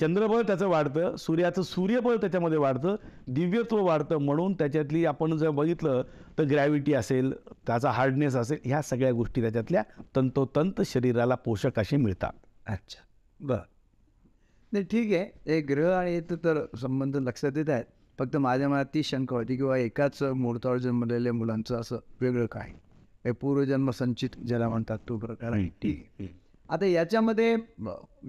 चंद्रबळ 0.02 0.42
त्याचं 0.42 0.68
वाढतं 0.68 1.16
सूर्याचं 1.16 1.62
सूर्यबळ 1.62 2.16
त्याच्यामध्ये 2.16 2.58
वाढतं 2.58 2.96
दिव्यत्व 3.28 3.86
वाढतं 3.86 4.18
म्हणून 4.18 4.54
त्याच्यातली 4.54 5.06
आपण 5.06 5.38
जर 5.38 5.50
बघितलं 5.50 6.04
तर 6.38 6.44
ग्रॅव्हिटी 6.44 6.94
असेल 6.94 7.34
त्याचा 7.68 7.92
हार्डनेस 7.92 8.36
असेल 8.36 8.58
ह्या 8.66 8.82
सगळ्या 8.82 9.12
गोष्टी 9.12 9.42
त्याच्यातल्या 9.42 9.84
तंतोतंत 10.16 10.82
शरीराला 10.86 11.36
पोषक 11.36 11.80
असे 11.80 11.98
मिळतात. 11.98 12.32
अच्छा. 12.68 13.02
बर. 13.40 13.58
नाही 14.72 14.86
ठीक 14.86 15.14
आहे. 15.14 15.52
हे 15.52 15.62
ग्रह 15.62 15.94
आणि 15.96 16.16
याचं 16.16 16.36
तर 16.36 16.66
संबंध 16.82 17.16
लक्षात 17.16 17.52
येत 17.56 17.70
आहेत. 17.70 17.86
फक्त 18.20 18.38
माझ्या 18.38 18.70
मनात 18.70 18.86
ती 18.94 19.04
शंका 19.04 19.36
होती 19.36 19.56
किंवा 19.56 19.78
एकाच 19.78 20.24
मुहूर्तावर 20.24 20.78
जन्मलेल्या 20.78 21.34
मुलांचं 21.34 21.76
असं 21.76 21.98
वेगळं 22.22 22.46
काय? 22.46 22.70
हे 23.26 23.32
पूर्वजन्म 23.32 23.90
संचित 23.90 24.30
ज्याला 24.48 24.70
म्हणतात 24.70 24.98
तो 25.10 25.18
प्रकार 25.18 25.52
आहे. 25.52 25.68
ठीक 25.68 26.08
आहे. 26.20 26.43
आता 26.70 26.86
याच्यामध्ये 26.86 27.56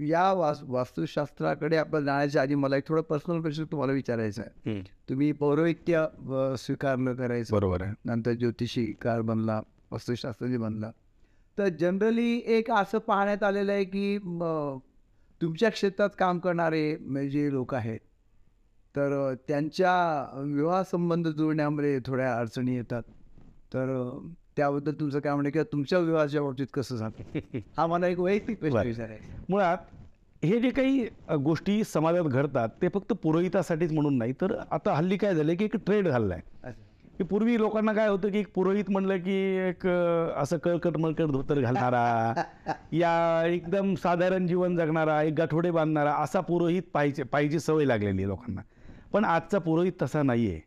या 0.09 0.33
वास 0.33 0.61
वास्तुशास्त्राकडे 0.69 1.77
आपण 1.77 2.05
जाण्याच्या 2.05 2.43
आधी 2.43 2.55
मला 2.55 2.77
एक 2.77 2.87
थोडं 2.89 3.03
पर्सनल 3.03 3.41
क्वेश्चन 3.41 3.65
तुम्हाला 3.65 3.93
विचारायचं 3.93 4.43
आहे. 4.43 4.81
तुम्ही 5.09 5.31
पौरोहित्य 5.33 6.05
स्वीकारलं 6.59 7.15
करायचं. 7.15 7.55
बरोबर 7.55 7.83
आहे. 7.83 7.93
नंतर 8.05 8.33
ज्योतिषीकार 8.33 9.21
बनला 9.21 9.61
वास्तुशास्त्रज्ञ 9.91 10.57
बनला. 10.59 10.91
तर 11.59 11.69
जनरली 11.81 12.37
एक 12.47 12.71
असं 12.71 12.99
पाहण्यात 12.99 13.43
आलेलं 13.43 13.73
आहे 13.73 13.85
की 13.85 14.17
तुमच्या 15.41 15.71
क्षेत्रात 15.71 16.11
काम 16.19 16.39
करणारे 16.39 17.29
जे 17.31 17.51
लोक 17.53 17.75
आहेत 17.75 18.01
तर 18.95 19.35
त्यांच्या 19.49 20.43
विवाह 20.47 20.83
संबंध 20.83 21.29
जुळण्यामध्ये 21.29 21.99
थोड्या 22.07 22.35
अडचणी 22.37 22.77
येतात. 22.77 23.03
तर 23.75 23.87
त्याबद्दल 24.57 24.93
तुमचं 24.93 25.21
काय 25.21 25.33
म्हणणं 25.33 25.47
आहे? 25.47 25.53
किंवा 25.53 25.65
तुमच्या 25.73 25.99
विवाहाच्या 25.99 26.43
बाबतीत 26.43 26.67
कसं 26.75 26.97
झालं? 26.97 27.59
हा 27.79 27.87
मला 27.87 28.07
एक 28.07 28.19
वैयक्तिक 28.21 28.59
प्रश्न. 28.61 28.79
विचारायचा 28.79 29.43
मुळात 29.49 29.79
हे 30.43 30.59
जे 30.61 30.71
काही 30.71 31.05
गोष्टी 31.41 31.83
समाजात 31.85 32.25
घडतात 32.25 32.69
ते 32.83 32.89
फक्त 32.89 33.13
पुरोहितासाठीच 33.13 33.93
म्हणून 33.93 34.19
नाही 34.19 34.33
तर 34.41 34.55
आता 34.71 34.93
हल्ली 34.95 35.17
काय 35.17 35.35
झालं 35.35 35.55
की 35.55 35.65
एक 35.65 35.77
ट्रेड 35.77 36.09
घाललाय 36.09 36.41
अच्छा. 36.65 36.81
की 37.19 37.25
पूर्वी 37.25 37.57
लोकांना 37.59 37.93
काय 37.93 38.09
होतं 38.09 38.31
की 38.31 38.39
एक 38.39 38.53
पुरोहित 38.55 38.91
म्हणलं 38.91 39.17
की 39.17 39.35
एक 39.69 39.87
असं 40.37 40.59
कळकट 40.59 40.97
मळकट 40.97 41.31
धोतर 41.33 41.61
घालणारा 41.61 42.43
या 42.93 43.45
एकदम 43.47 43.95
साधारण 43.95 44.47
जीवन 44.47 44.77
जगणारा 44.77 45.23
एक 45.23 45.35
गाठोडे 45.35 45.71
बांधणारा 45.71 46.15
असा 46.15 46.41
पुरोहित 46.41 46.83
पाहिजे 46.95 47.23
पाहिजे 47.23 47.61
सवय 47.61 47.85
लागलेली 47.85 48.19
आहे 48.19 48.29
लोकांना. 48.29 48.61
पण 49.13 49.25
आजचा 49.25 49.59
पुरोहित 49.59 49.93
तसा 50.03 50.23
नाही 50.23 50.51
आहे 50.51 50.61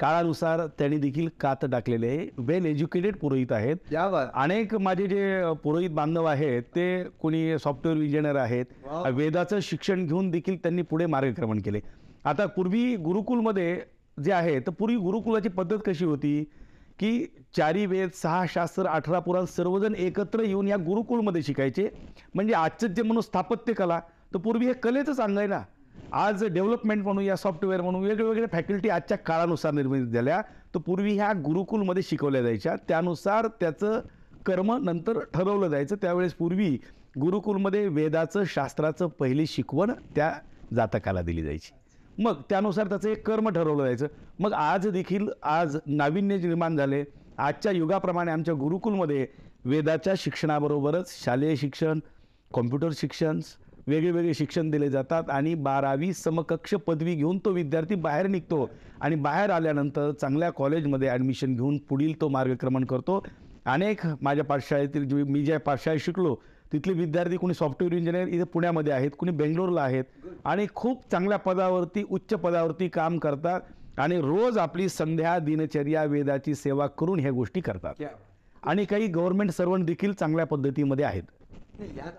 काळानुसार 0.00 0.60
त्यांनी 0.78 0.96
देखील 0.96 1.28
कात 1.40 1.64
टाकलेले 1.72 2.16
वेल 2.38 2.66
एज्युकेटेड 2.66 3.16
पुरोहित 3.16 3.52
आहेत. 3.52 3.94
अनेक 4.34 4.74
माझे 4.74 5.06
जे 5.06 5.52
पुरोहित 5.62 5.90
बांधव 5.90 6.24
आहेत 6.24 6.62
ते 6.74 7.02
कोणी 7.20 7.58
सॉफ्टवेअर 7.58 8.02
इंजिनियर 8.02 8.36
आहेत. 8.36 8.64
वेदाचं 9.14 9.58
शिक्षण 9.62 10.06
घेऊन 10.06 10.30
देखील 10.30 10.56
त्यांनी 10.62 10.82
पुढे 10.82 11.06
मार्गक्रमण 11.06 11.60
केले. 11.60 11.80
आता 12.24 12.46
पूर्वी 12.46 12.94
गुरुकुलमध्ये 12.96 13.80
जे 14.16 14.32
आहे 14.32 14.58
तर 14.60 14.70
पूर्वी 14.70 14.96
गुरुकुलाची 14.96 15.48
पद्धत 15.48 15.78
कशी 15.86 16.04
होती? 16.04 16.42
की 16.98 17.26
चारी 17.56 17.84
वेद 17.86 18.10
सहा 18.14 18.44
शास्त्र 18.48 18.86
अठरा 18.86 19.18
पुराण 19.18 19.44
सर्वजण 19.46 19.94
एकत्र 19.94 20.42
येऊन 20.42 20.68
या 20.68 20.76
गुरुकुलमध्ये 20.76 21.42
शिकायचे. 21.42 21.88
म्हणजे 22.34 22.54
आजचं 22.54 22.86
जे 22.86 23.02
म्हणून 23.02 23.22
स्थापत्य 23.22 23.72
कला. 23.72 24.00
तर 24.34 24.38
पूर्वी 24.38 24.66
हे 24.66 24.72
कलेचंच 24.72 25.20
अंग 25.20 25.38
आहे 25.38 25.46
ना. 25.46 25.60
आज 26.12 26.44
डेव्हलपमेंट 26.44 27.02
म्हणून 27.02 27.24
या 27.24 27.36
सॉफ्टवेअर 27.36 27.80
म्हणून 27.80 28.04
वेगवेगळ्या 28.04 28.48
फॅकल्टी 28.52 28.88
आजच्या 28.88 29.18
काळानुसार 29.18 29.72
निर्मित 29.72 30.06
झाल्या. 30.06 30.42
तर 30.74 30.78
पूर्वी 30.78 31.14
ह्या 31.14 31.32
गुरुकुलमध्ये 31.32 32.02
शिकवल्या 32.02 32.42
जायच्या. 32.42 32.76
त्यानुसार 32.88 33.46
त्याचं 33.46 34.00
कर्म 34.46 34.84
नंतर 34.84 35.18
ठरवलं 35.34 35.68
जायचं. 35.68 35.96
त्यावेळेस 35.96 36.34
पूर्वी 36.34 36.78
गुरुकुलमध्ये 37.20 37.88
वेदाचं 37.88 38.42
शास्त्राचं 38.46 39.06
पहिली 39.06 39.46
शिकवण 39.46 39.90
त्या 40.16 40.32
जातकाला 40.74 41.22
दिली 41.22 41.42
जायची. 41.42 41.74
मग 42.22 42.42
त्यानुसार 42.50 42.88
त्याचं 42.88 43.08
एक 43.08 43.26
कर्म 43.26 43.48
ठरवलं 43.48 43.84
जायचं. 43.84 44.06
मग 44.38 44.52
आज 44.52 44.88
देखील 44.88 45.28
आज 45.42 45.78
नाविन्य 45.86 46.36
निर्माण 46.36 46.76
झाले. 46.76 47.04
आजच्या 47.38 47.72
युगाप्रमाणे 47.72 48.30
आमच्या 48.30 48.54
गुरुकुलमध्ये 48.54 49.26
वेदाच्या 49.64 50.14
शिक्षणाबरोबरच 50.16 51.24
शालेय 51.24 51.56
शिक्षण 51.56 51.98
कॉम्प्युटर 52.54 52.88
शिक्षण 52.92 53.40
वेगळे 53.88 54.10
वेगळे 54.10 54.32
शिक्षण 54.34 54.70
दिले 54.70 54.88
जातात 54.90 55.30
आणि 55.30 55.54
बारावी 55.54 56.12
समकक्ष 56.14 56.74
पदवी 56.86 57.14
घेऊन 57.14 57.38
तो 57.44 57.50
विद्यार्थी 57.50 57.94
बाहेर 57.96 58.26
निघतो 58.26 58.68
आणि 59.00 59.14
बाहेर 59.16 59.50
आल्यानंतर 59.50 60.10
चांगल्या 60.12 60.50
कॉलेजमध्ये 60.50 61.08
ॲडमिशन 61.08 61.54
घेऊन 61.54 61.78
पुढील 61.88 62.20
तो 62.20 62.28
मार्गक्रमण 62.28 62.84
करतो. 62.84 63.22
अनेक 63.66 64.00
माझ्या 64.22 64.44
पाठशाळेतील 64.44 65.08
जे 65.08 65.22
मी 65.22 65.44
ज्या 65.44 65.58
पाठशाळेत 65.60 66.00
शिकलो 66.00 66.34
तिथले 66.72 66.92
विद्यार्थी 66.92 67.36
कोणी 67.36 67.54
सॉफ्टवेअर 67.54 67.94
इंजिनियर 67.96 68.28
इथे 68.28 68.44
पुण्यामध्ये 68.44 68.92
आहेत 68.92 69.10
कोणी 69.18 69.32
बेंगलोरला 69.32 69.82
आहेत 69.82 70.04
आणि 70.44 70.66
खूप 70.74 71.10
चांगल्या 71.10 71.38
पदावरती 71.38 72.04
उच्च 72.10 72.34
पदावरती 72.34 72.88
काम 72.88 73.18
करतात 73.18 73.98
आणि 73.98 74.20
रोज 74.20 74.58
आपली 74.58 74.88
संध्या 74.88 75.38
दिनचर्या 75.38 76.04
वेदाची 76.04 76.54
सेवा 76.54 76.86
करून 76.98 77.20
ह्या 77.20 77.30
गोष्टी 77.32 77.60
करतात. 77.60 78.02
आणि 78.62 78.84
काही 78.84 79.06
गव्हर्नमेंट 79.06 79.50
सर्वंट 79.50 79.86
देखील 79.86 80.12
चांगल्या 80.12 80.46
पद्धतीमध्ये 80.46 81.04
आहेत. 81.04 81.22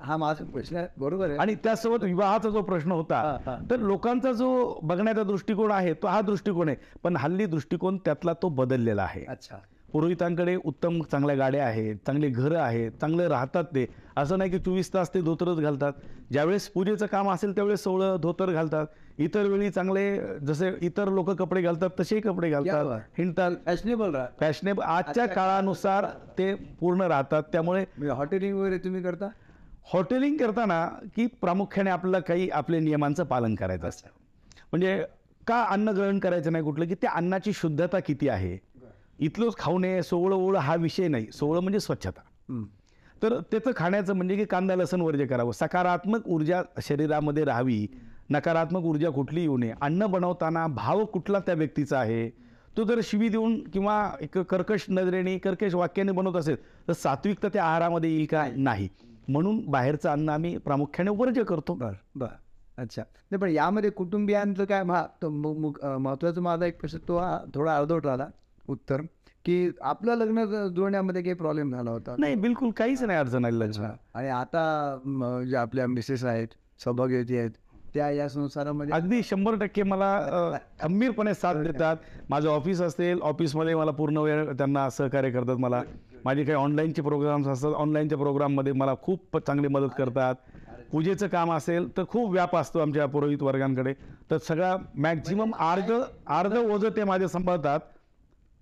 हा 0.02 0.18
माझा 0.18 0.46
प्रश्न 0.46 0.84
बरोबर 0.98 1.30
आहे. 1.30 1.38
आणि 1.38 1.56
त्यासोबत 1.56 2.04
विवाहाचा 2.04 2.50
जो 2.50 2.62
प्रश्न 2.62 2.92
होता. 2.92 3.60
तर 3.70 3.80
लोकांचा 3.80 4.32
जो 4.32 4.80
बघण्याचा 4.84 5.24
दृष्टिकोन 5.24 5.72
आहे 5.72 5.94
तो 5.94 6.08
हा 6.08 6.22
दृष्टिकोन 6.22 6.70
आहे. 6.70 6.78
पण 7.04 7.18
हल्ली 7.18 7.46
दृष्टिकोन 7.46 7.98
त्यातला 7.98 8.34
तो 8.34 8.50
बदललेला 8.50 9.04
आहे. 9.04 9.26
अच्छा. 9.26 9.58
पुरोहितांकडे 9.92 10.56
उत्तम 10.56 11.02
चांगल्या 11.02 11.36
गाड्या 11.36 11.66
आहेत 11.66 11.96
चांगले 12.06 12.30
घरं 12.30 12.60
आहेत 12.60 12.92
चांगले 13.02 13.28
राहतात 13.28 13.64
ते. 13.64 13.86
असं 14.18 14.38
नाही 14.38 14.52
की 14.52 14.60
चोवीस 14.60 14.94
तास 14.94 15.14
ते 15.14 15.22
धोतरच 15.22 15.60
घालतात. 15.60 15.94
ज्यावेळेस 16.32 16.68
पूजेचं 16.70 17.06
काम 17.06 17.30
असेल 17.32 17.56
त्यावेळेस 17.56 17.84
सोवळं 17.84 18.18
धोतर 18.22 18.52
घालतात. 18.52 18.88
इतर 19.20 19.46
वेळी 19.48 19.70
चांगले 19.70 20.04
जसे 20.48 20.72
इतर 20.82 21.10
लोक 21.10 21.30
कपडे 21.32 21.62
घालतात 21.62 21.90
तसेही 22.00 22.22
कपडे 22.22 22.50
घालतात. 22.50 23.00
हिंडतात. 23.18 23.52
फॅशनेबल 23.66 24.16
फॅशनेबल 24.40 24.84
आजच्या 24.84 25.26
काळानुसार 25.26 26.06
ते 26.38 26.54
पूर्ण 26.80 27.02
राहतात. 27.02 27.44
त्यामुळे 27.52 27.82
म्हणजे 27.98 28.16
हॉटेलिंग 28.16 28.58
वगैरे 28.58 28.78
तुम्ही 28.78 29.02
करता? 29.04 29.28
हॉटेलिंग 29.94 30.38
करताना 30.38 30.86
की 31.16 31.26
प्रामुख्याने 31.42 31.90
आपल्याला 31.90 32.20
काही 32.20 32.50
आपल्या 32.50 32.80
नियमांचं 32.80 33.24
पालन 33.24 33.56
करायचं 33.56 33.88
असतं. 33.88 34.10
म्हणजे 34.72 35.04
का 35.48 35.62
अन्न 35.64 35.90
ग्रहण 35.90 36.20
करायचं 36.20 36.52
नाही 36.52 36.64
कुठलं? 36.64 36.86
की 36.86 36.96
त्या 36.96 37.12
अन्नाची 37.12 37.54
शुद्धता 37.54 38.00
किती 38.00 38.30
आहे? 38.30 38.58
इथलंच 39.20 39.56
खाऊ 39.58 39.80
नये 39.80 40.04
सोवळं 40.04 40.36
ओवळं 40.36 40.60
हा 40.60 40.76
विषय 40.76 41.08
नाही. 41.08 41.32
सोवळं 41.32 41.62
म्हणजे 41.62 41.80
स्वच्छता. 41.80 42.22
तर 43.24 43.40
त्याचं 43.52 43.72
खाण्याचं 43.76 44.14
म्हणजे 44.14 44.36
की 44.36 44.46
कांदा 44.46 44.76
लसण 44.76 45.02
वर्ज्य 45.02 45.26
करावं. 45.26 45.52
सकारात्मक 45.52 46.28
ऊर्जा 46.28 46.62
शरीरामध्ये 46.82 47.44
राहावी. 47.46 47.86
नकारात्मक 48.32 48.84
ऊर्जा 48.84 49.10
कुठली 49.10 49.42
येऊ 49.42 49.58
नये. 49.58 49.74
अन्न 49.82 50.06
बनवताना 50.06 50.68
भाव 50.68 51.06
कुठला 51.06 51.40
त्या 51.40 51.56
व्यक्तीचा 51.56 52.00
आहे? 52.00 52.30
तो 52.78 52.84
जर 52.84 53.00
शिवी 53.04 53.30
देऊन 53.30 53.68
किंवा 53.68 54.12
एक 54.22 54.38
कर्कश 54.38 54.86
नजरेने 54.90 55.38
कर्कश 55.38 55.74
वाक्याने 55.74 56.12
बनवत 56.12 56.36
असेल 56.36 56.56
तर 56.88 56.94
सात्विकता 56.94 57.48
त्या 57.48 57.64
आहारामध्ये 57.64 58.10
येईल 58.10 58.26
का 58.26 58.48
नाही? 58.56 58.90
म्हणून 59.28 59.66
बाहेरचं 59.68 60.10
अन्न 60.10 60.30
आम्ही 60.30 60.58
प्रामुख्याने 60.58 61.12
वर्ज्य 61.12 61.44
करतो. 61.44 61.74
बर 61.74 61.94
बर. 62.16 62.28
अच्छा. 62.78 63.02
नाही 63.32 63.42
पण 63.42 63.50
यामध्ये 63.50 63.90
कुटुंबियांचं 63.90 64.66
काय 64.66 64.84
महा 64.84 65.06
तो 65.22 65.30
मु- 65.30 65.58
मु- 65.58 65.80
अं, 65.84 65.98
महत्त्वाचा 65.98 66.42
माझा 66.42 66.66
एक 66.66 66.80
प्रश्न 66.80 66.98
तो 66.98 67.20
थोडा 67.56 67.78
अर्धवट 67.78 68.06
राहिला. 68.06 68.28
उत्तर 68.70 69.02
की 69.46 69.70
आपलं 69.82 70.16
लग्न 70.16 70.46
ज- 70.46 70.76
जुळण्यामध्ये 70.76 71.22
काही 71.22 71.34
प्रॉब्लेम 71.34 71.72
झाला 71.72 71.92
होता? 71.92 72.16
नाही 72.20 72.36
बिलकुल 72.36 72.72
काहीच 72.72 73.04
नाही 73.04 73.20
अडचण 73.20 73.46
आली 73.46 73.60
लग्न 73.60 73.88
आणि 74.14 74.28
आता 74.28 74.64
ज्या 75.50 75.62
आपल्या 75.62 75.88
मिसेस 75.88 76.24
आहेत 76.24 76.48
सौभाग्यवती 76.84 77.38
आहेत 77.38 77.52
त्या 77.94 78.10
या 78.12 78.30
संसारामध्ये 78.30 78.94
अगदी 78.94 79.24
शंभर 79.24 79.56
टक्के 79.56 79.84
मला 79.84 80.16
अ, 80.18 80.58
खंबीरपणे 80.80 81.34
साथ 81.34 81.56
देतात. 81.56 81.98
माझं 82.30 82.50
ऑफिस 82.50 82.82
असेल 82.82 83.22
ऑफिसमध्ये 83.22 83.76
मला 83.76 83.92
पूर्ण 83.92 84.18
वेळ 84.18 84.52
त्यांना 84.52 84.90
सहकार्य 84.90 85.32
करतात 85.32 85.56
मला. 85.56 85.82
माझे 86.26 86.44
काही 86.44 86.58
ऑनलाईनचे 86.58 87.02
प्रोग्राम्स 87.02 87.48
असतात 87.48 87.74
ऑनलाईनच्या 87.74 88.18
प्रोग्राममध्ये 88.18 88.74
मला 88.74 88.94
खूप 89.02 89.38
चांगली 89.38 89.68
मदत 89.68 89.94
करतात. 89.98 90.36
पूजेचं 90.92 91.28
काम 91.28 91.52
असेल 91.52 91.98
तर 91.98 92.04
खूप 92.08 92.32
व्याप 92.32 92.56
असतो 92.56 92.80
आमच्या 92.80 93.06
पुरोहित 93.06 93.42
वर्गांकडे. 93.44 93.94
तर 94.32 94.38
सगळा 94.38 94.76
मॅक्झिमम 94.96 95.52
अर्ध 95.60 95.92
अर्ध 96.28 96.58
ओझं 96.58 96.90
ते 96.90 97.04
माझे 97.04 97.28
सांभाळतात. 97.28 97.80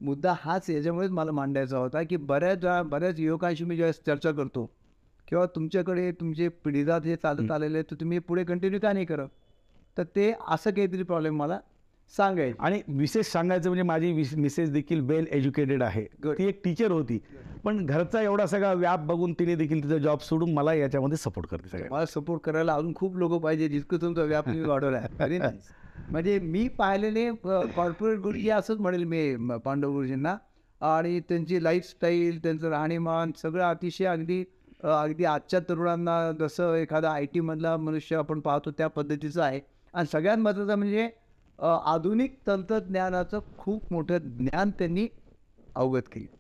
मुद्दा 0.02 0.34
हाच 0.42 0.70
याच्यामुळेच 0.70 1.12
मला 1.12 1.32
मांडायचा 1.32 1.78
होता 1.78 2.04
की 2.04 2.16
बऱ्याच 2.16 2.64
वेळा 2.64 2.82
बऱ्याच 2.84 3.20
युवकांशी 3.20 3.64
मी 3.66 3.76
ज्यावेळेस 3.76 4.02
चर्चा 4.06 4.32
करतो 4.32 4.72
किंवा 5.28 5.46
तुमच्याकडे 5.46 6.12
तुमचे 6.12 6.48
पिढीजात 6.48 7.02
हे 7.06 7.16
चालत 7.16 7.52
आलेले 7.52 7.82
तर 7.82 7.96
तुम्ही 7.96 8.20
पुढे 8.20 8.44
कंटिन्यू 8.44 8.80
का 8.80 8.94
नाही 8.94 9.06
करत? 9.06 9.28
तर 9.98 10.04
ते 10.04 10.34
असं 10.48 10.72
काहीतरी 10.72 11.04
प्रॉब्लेम 11.04 11.36
मला 11.36 11.60
सांगायचे. 12.14 12.58
आणि 12.60 12.82
विशेष 12.88 13.26
सांगायचं 13.26 13.70
म्हणजे 13.70 13.84
माझी 13.84 14.12
मिसेस 14.36 14.70
देखील 14.72 15.02
वेल 15.02 15.26
एज्युकेटेड 15.32 15.84
आहे. 15.84 16.04
ती 16.26 16.48
एक 16.48 16.62
टीचर 16.64 16.92
होती. 16.92 17.20
पण 17.64 17.86
घरचा 17.86 18.22
एवढा 18.22 18.46
सगळा 18.46 18.74
व्याप 18.74 19.00
बघून 19.00 19.34
तिने 19.34 19.56
देखील 19.56 19.84
तिचा 19.84 19.98
जॉब 19.98 20.20
सोडून 20.20 20.54
मला 20.54 20.74
याच्यामध्ये 20.74 21.18
सपोर्ट 21.18 21.48
करते 21.48 21.70
सगळ्या 21.70 21.88
मला 21.92 22.06
सपोर्ट 22.06 22.42
करायला 22.42 22.74
अजून 22.74 22.94
खूप 22.96 23.18
लोक 23.18 23.34
पाहिजे 23.34 23.68
जितकं 23.70 23.98
तुमचा 23.98 24.24
व्याप 24.24 24.46
तुम्ही 24.46 24.62
वाढवला 24.70 24.98
आहे. 24.98 25.50
म्हणजे 26.12 26.40
मी 26.40 26.68
पाहिलेले 26.68 27.30
कॉर्पोरेट 27.76 28.20
गुरुजी 28.20 28.50
असंच 28.50 28.80
म्हणेल 28.80 29.04
मी 29.04 29.36
म- 29.36 29.58
पांडव 29.58 29.92
गुरुजींना. 29.92 30.36
आणि 30.82 31.20
त्यांची 31.20 31.64
लाईफस्टाईल 31.64 32.44
त्यांचं 32.44 32.70
राहणीमान 32.70 33.32
सगळं 33.38 33.64
अतिशय 33.64 34.06
अगदी 34.06 34.44
अगदी 34.84 35.26
आजच्या 35.26 35.60
तरुणांना 35.60 36.32
जसं 36.40 36.76
एखादा 36.76 37.12
आय 37.12 37.26
टीमधला 37.26 37.78
मनुष्य 37.78 38.16
आपण 38.16 38.40
पाहतो 38.40 38.72
त्या 38.72 38.88
पद्धतीचं 38.88 39.42
आहे. 39.42 39.60
आणि 39.94 40.08
सगळ्यात 40.12 40.38
महत्त्वाचं 40.38 40.76
म्हणजे 40.76 41.10
आधुनिक 41.86 42.38
तंत्रज्ञानाचं 42.48 43.40
खूप 43.58 43.94
मोठं 43.94 44.18
ज्ञान 44.18 44.70
त्यांनी 44.70 45.08
अवगत 45.76 46.02
केलं. 46.12 46.36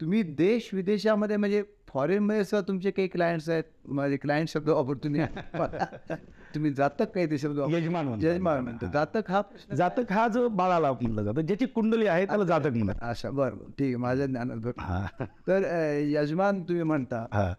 तुम्ही 0.00 0.22
देश 0.22 0.70
विदेशामध्ये 0.72 1.36
म्हणजे 1.36 1.62
फॉरेनमध्ये 1.88 2.44
सुद्धा 2.44 2.68
तुमचे 2.68 2.90
काही 2.90 3.08
क्लायंट्स 3.08 3.48
आहेत. 3.48 3.64
माझे 3.84 4.16
क्लायंट 4.16 4.48
शब्द 4.48 4.68
वापरतो 4.68 5.08
मी. 5.08 5.18
तुम्ही 6.54 6.70
जातक 6.70 7.10
काही 7.14 7.30
ते 7.30 7.38
शब्द. 7.38 7.58
यजमान 7.70 8.06
म्हणतात. 8.08 8.28
यजमान 8.28 8.62
म्हणतो 8.62 8.86
जातक 8.92 9.30
हा 9.30 9.42
जातक 9.76 10.12
हा 10.12 10.26
जो 10.28 10.48
बाळाला 10.48 10.92
म्हणलं 10.92 11.22
जातं 11.22 11.40
ज्याची 11.40 11.66
कुंडली 11.66 12.06
आहे 12.06 12.26
त्याला 12.26 12.44
जातक 12.44 12.66
म्हणतात. 12.66 13.08
अशा 13.10 13.30
बरं 13.30 13.56
ठीक 13.78 13.86
आहे 13.86 13.96
माझ्या 13.96 14.26
ज्ञानात 14.26 14.68
तर 15.48 15.62
यजमान 16.08 16.62
तुम्ही 16.62 16.82
म्हणता. 16.82 17.24
हा. 17.32 17.52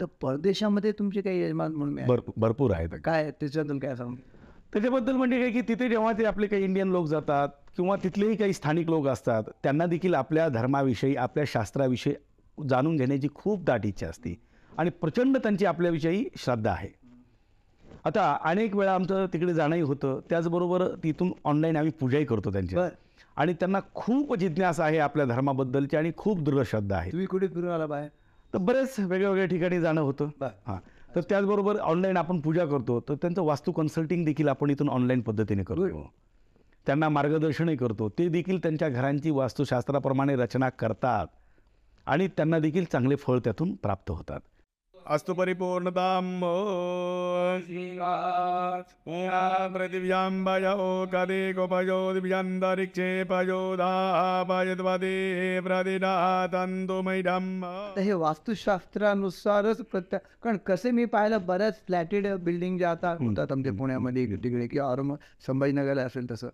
तर 0.00 0.04
परदेशामध्ये 0.22 0.92
तुमचे 0.92 1.20
काही 1.20 1.42
यजमान 1.42 1.72
म्हणून 1.72 2.20
भरपूर 2.38 2.70
आहेत. 2.74 2.88
काय 3.04 3.30
त्याच्याबद्दल 3.30 3.78
काय 3.78 3.96
सांगू? 3.96 4.14
त्याच्याबद्दल 4.72 5.12
म्हणजे 5.12 5.38
काय 5.40 5.50
की 5.50 5.60
तिथे 5.60 5.88
जेव्हा 5.88 6.12
ते 6.12 6.24
आपले 6.24 6.46
काही 6.46 6.64
इंडियन 6.64 6.88
लोक 6.88 7.06
जातात 7.06 7.48
किंवा 7.76 7.96
तिथलेही 7.96 8.36
काही 8.36 8.52
स्थानिक 8.52 8.88
लोक 8.88 9.06
असतात 9.06 9.42
त्यांना 9.62 9.86
देखील 9.86 10.14
आपल्या 10.14 10.48
धर्माविषयी 10.48 11.16
आपल्या 11.16 11.44
शास्त्राविषयी 11.46 12.14
जाणून 12.68 12.96
घेण्याची 12.96 13.28
खूप 13.34 13.64
दाट 13.64 13.86
इच्छा 13.86 14.06
असते. 14.06 14.34
आणि 14.78 14.90
प्रचंड 14.90 15.36
त्यांची 15.36 15.66
आपल्याविषयी 15.66 16.24
श्रद्धा 16.36 16.70
आहे. 16.70 16.88
आता 18.04 18.38
अनेक 18.44 18.76
वेळा 18.76 18.94
आमचं 18.94 19.26
तिकडे 19.32 19.54
जाणंही 19.54 19.80
होतं. 19.80 20.20
त्याचबरोबर 20.30 20.88
तिथून 20.88 21.32
ऑनलाईन 21.44 21.76
आम्ही 21.76 21.92
पूजाही 21.92 22.24
करतो 22.24 22.52
त्यांची 22.52 22.76
आणि 23.36 23.52
त्यांना 23.52 23.78
खूप 23.94 24.36
जिज्ञासा 24.36 24.84
आहे 24.84 24.98
आपल्या 24.98 25.26
धर्माबद्दलची 25.26 25.96
आणि 25.96 26.12
खूप 26.16 26.40
दृढ 26.40 26.62
श्रद्धा 26.62 26.96
आहे. 26.96 27.12
तुम्ही 27.12 27.26
कुठे 27.26 27.46
फिरून 27.46 27.70
आला 27.70 27.86
बाहेर? 27.86 28.08
तर 28.54 28.58
बरेच 28.58 28.94
वेगळ्या 28.98 29.28
वेगळ्या 29.28 29.46
ठिकाणी 29.46 29.80
जाणं 29.80 30.00
होतं. 30.00 30.28
हां. 30.42 30.76
तर 31.14 31.20
त्याचबरोबर 31.20 31.76
ऑनलाईन 31.76 32.16
आपण 32.16 32.40
पूजा 32.40 32.66
करतो. 32.66 33.00
तर 33.00 33.14
त्यांचं 33.14 33.42
वास्तू 33.42 33.72
कन्सल्टिंग 33.72 34.24
देखील 34.24 34.48
आपण 34.48 34.70
इथून 34.70 34.88
ऑनलाईन 34.88 35.20
पद्धतीने 35.20 35.62
करतो. 35.62 36.12
त्यांना 36.86 37.08
मार्गदर्शनही 37.08 37.76
करतो. 37.76 38.08
ते 38.08 38.28
देखील 38.28 38.58
त्यांच्या 38.58 38.88
घरांची 38.88 39.30
वास्तुशास्त्राप्रमाणे 39.30 40.36
रचना 40.36 40.68
करतात. 40.68 41.26
आणि 42.06 42.28
त्यांना 42.28 42.58
देखील 42.58 42.84
चांगले 42.84 43.16
फळ 43.16 43.38
त्यातून 43.38 43.74
प्राप्त 43.74 44.10
होतात. 44.10 44.40
अस्तु 45.10 45.34
परिपूर्णतां 45.34 46.24
पृथिव्याम्बयो 49.72 50.74
कदे 51.12 51.38
गोपयो 51.52 51.96
दिव्यान्तरिक्षे 52.14 53.08
पयोधापयद्वदे 53.24 55.10
प्रतिदातन्तुमैडम् 55.66 57.50
तर 57.96 58.00
हे 58.00 58.12
वास्तुशास्त्रानुसारच 58.22 59.80
प्रत्येक 59.90 60.22
कारण 60.42 60.58
कसे 60.66 60.90
मी 60.90 61.04
पाहिलं 61.10 61.46
बऱ्याच 61.46 61.82
फ्लॅटेड 61.86 62.32
बिल्डिंग 62.44 62.78
ज्या 62.78 62.90
आता 62.90 63.16
होतात 63.20 63.52
आमच्या 63.52 63.72
पुण्यामध्ये 63.74 64.22
इकडे 64.22 64.42
तिकडे 64.44 64.66
किंवा 64.66 64.88
औरंग 64.88 65.14
संभाजीनगरला 65.46 66.02
असेल 66.02 66.30
तसं 66.30 66.48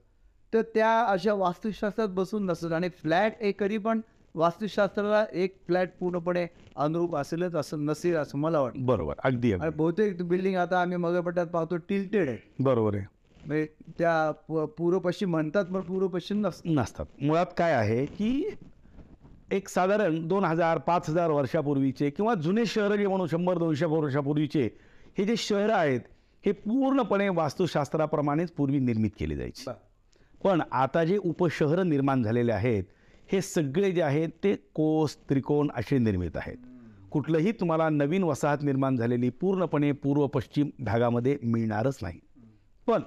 तर 0.53 0.63
त्या 0.75 0.99
अशा 1.05 1.33
वास्तुशास्त्रात 1.37 2.09
बसून 2.15 2.47
नसतात 2.47 2.73
आणि 2.73 2.89
फ्लॅट 3.03 3.33
एक 3.41 3.61
कधी 3.61 3.79
पण 3.79 4.01
वास्तुशास्त्राला 4.37 5.25
एक 5.33 5.57
फ्लॅट 5.67 5.91
पूर्णपणे 6.01 6.47
अनुरूप 6.77 7.17
असेलच 7.17 7.55
असं 7.55 7.85
नसेल 7.85 8.17
असं 8.17 8.39
मला 8.39 8.61
वाटतं. 8.61 8.87
बरोबर 8.87 9.15
अगदी 9.25 9.53
आणि 9.53 9.63
अगदी 9.63 9.77
बहुतेक 9.77 10.23
बिल्डिंग 10.23 10.57
आता 10.57 10.81
आम्ही 10.81 10.97
मगरपट्ट्यात 10.97 11.47
पाहतो 11.47 11.77
टिल्टेड 11.77 12.29
आहे 12.29 12.39
बरोबर 12.59 12.95
आहे. 12.95 13.05
म्हणजे 13.47 13.67
त्या 13.99 14.31
प- 14.49 14.69
पूर्व 14.79 14.99
पश्चिम 14.99 15.31
म्हणतात 15.31 15.65
पण 15.65 15.81
पूर्व 15.81 16.09
पश्चिम 16.09 16.47
नसतं 16.47 16.75
नसतात. 16.75 17.07
मुळात 17.23 17.47
काय 17.57 17.73
आहे 17.73 18.05
की 18.07 18.51
एक 19.51 19.69
साधारण 19.69 20.27
दोन 20.29 20.45
हजार 20.45 20.79
पाच 20.79 21.09
हजार 21.11 21.31
वर्षापूर्वीचे 21.31 22.11
किंवा 22.11 22.35
जुने 22.35 22.67
शहरं 22.67 22.97
जे 22.97 23.07
म्हणू 23.07 23.27
शंभर 23.27 23.59
दोनशे 23.59 23.85
वर्षापूर्वीचे 23.85 24.69
हे 25.19 25.25
जे 25.25 25.37
शहरं 25.37 25.75
आहेत 25.75 26.01
हे 26.47 26.53
पूर्णपणे 26.53 27.29
वास्तुशास्त्राप्रमाणेच 27.29 28.51
पूर्वी 28.51 28.79
निर्मित 28.79 29.11
केली 29.21 29.37
जायची. 29.37 29.65
पण 30.45 30.63
आता 30.73 31.05
जे 31.05 31.17
उपशहरं 31.17 31.89
निर्माण 31.89 32.23
झालेले 32.23 32.53
आहेत 32.53 32.85
हे 33.33 33.43
सगळे 33.43 33.93
जे 33.93 34.03
आहेत 34.03 34.29
ते 34.45 34.55
कोस 34.75 35.17
त्रिकोण 35.17 35.69
असे 35.75 35.99
निर्मित 35.99 36.37
आहेत. 36.37 36.57
कुठलंही 37.11 37.53
तुम्हाला 37.53 37.89
नवीन 37.89 38.23
वसाहत 38.23 38.59
निर्माण 38.63 38.97
झालेली 38.97 39.31
पूर्णपणे 39.31 39.93
पूर्व 39.93 40.27
पश्चिम 40.27 40.71
भागामध्ये 40.79 41.39
मिळणारच 41.43 41.99
नाही. 42.03 42.21
पण 42.87 43.03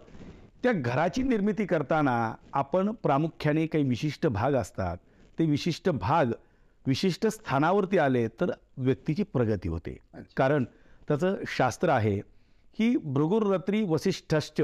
त्या 0.64 0.72
घराची 0.72 1.24
निर्मिती 1.24 1.66
करताना 1.66 2.36
आपण 2.54 2.92
प्रामुख्याने 2.92 3.68
काही 3.68 3.84
विशिष्ट 3.84 4.28
भाग 4.28 4.54
असतात. 4.54 4.98
ते 5.40 5.46
विशिष्ट 5.46 5.90
भाग 5.90 6.32
विशिष्ट 6.88 7.28
स्थानावरती 7.28 7.98
आले 7.98 8.28
तर 8.28 8.52
व्यक्तीची 8.78 9.24
प्रगती 9.24 9.70
होते. 9.70 9.98
कारण 10.38 10.64
त्याचं 11.08 11.36
शास्त्र 11.48 11.90
आहे 11.90 12.20
की 12.78 12.98
भृगुररत्री 12.98 13.84
वसिष्ठश्च 13.84 14.62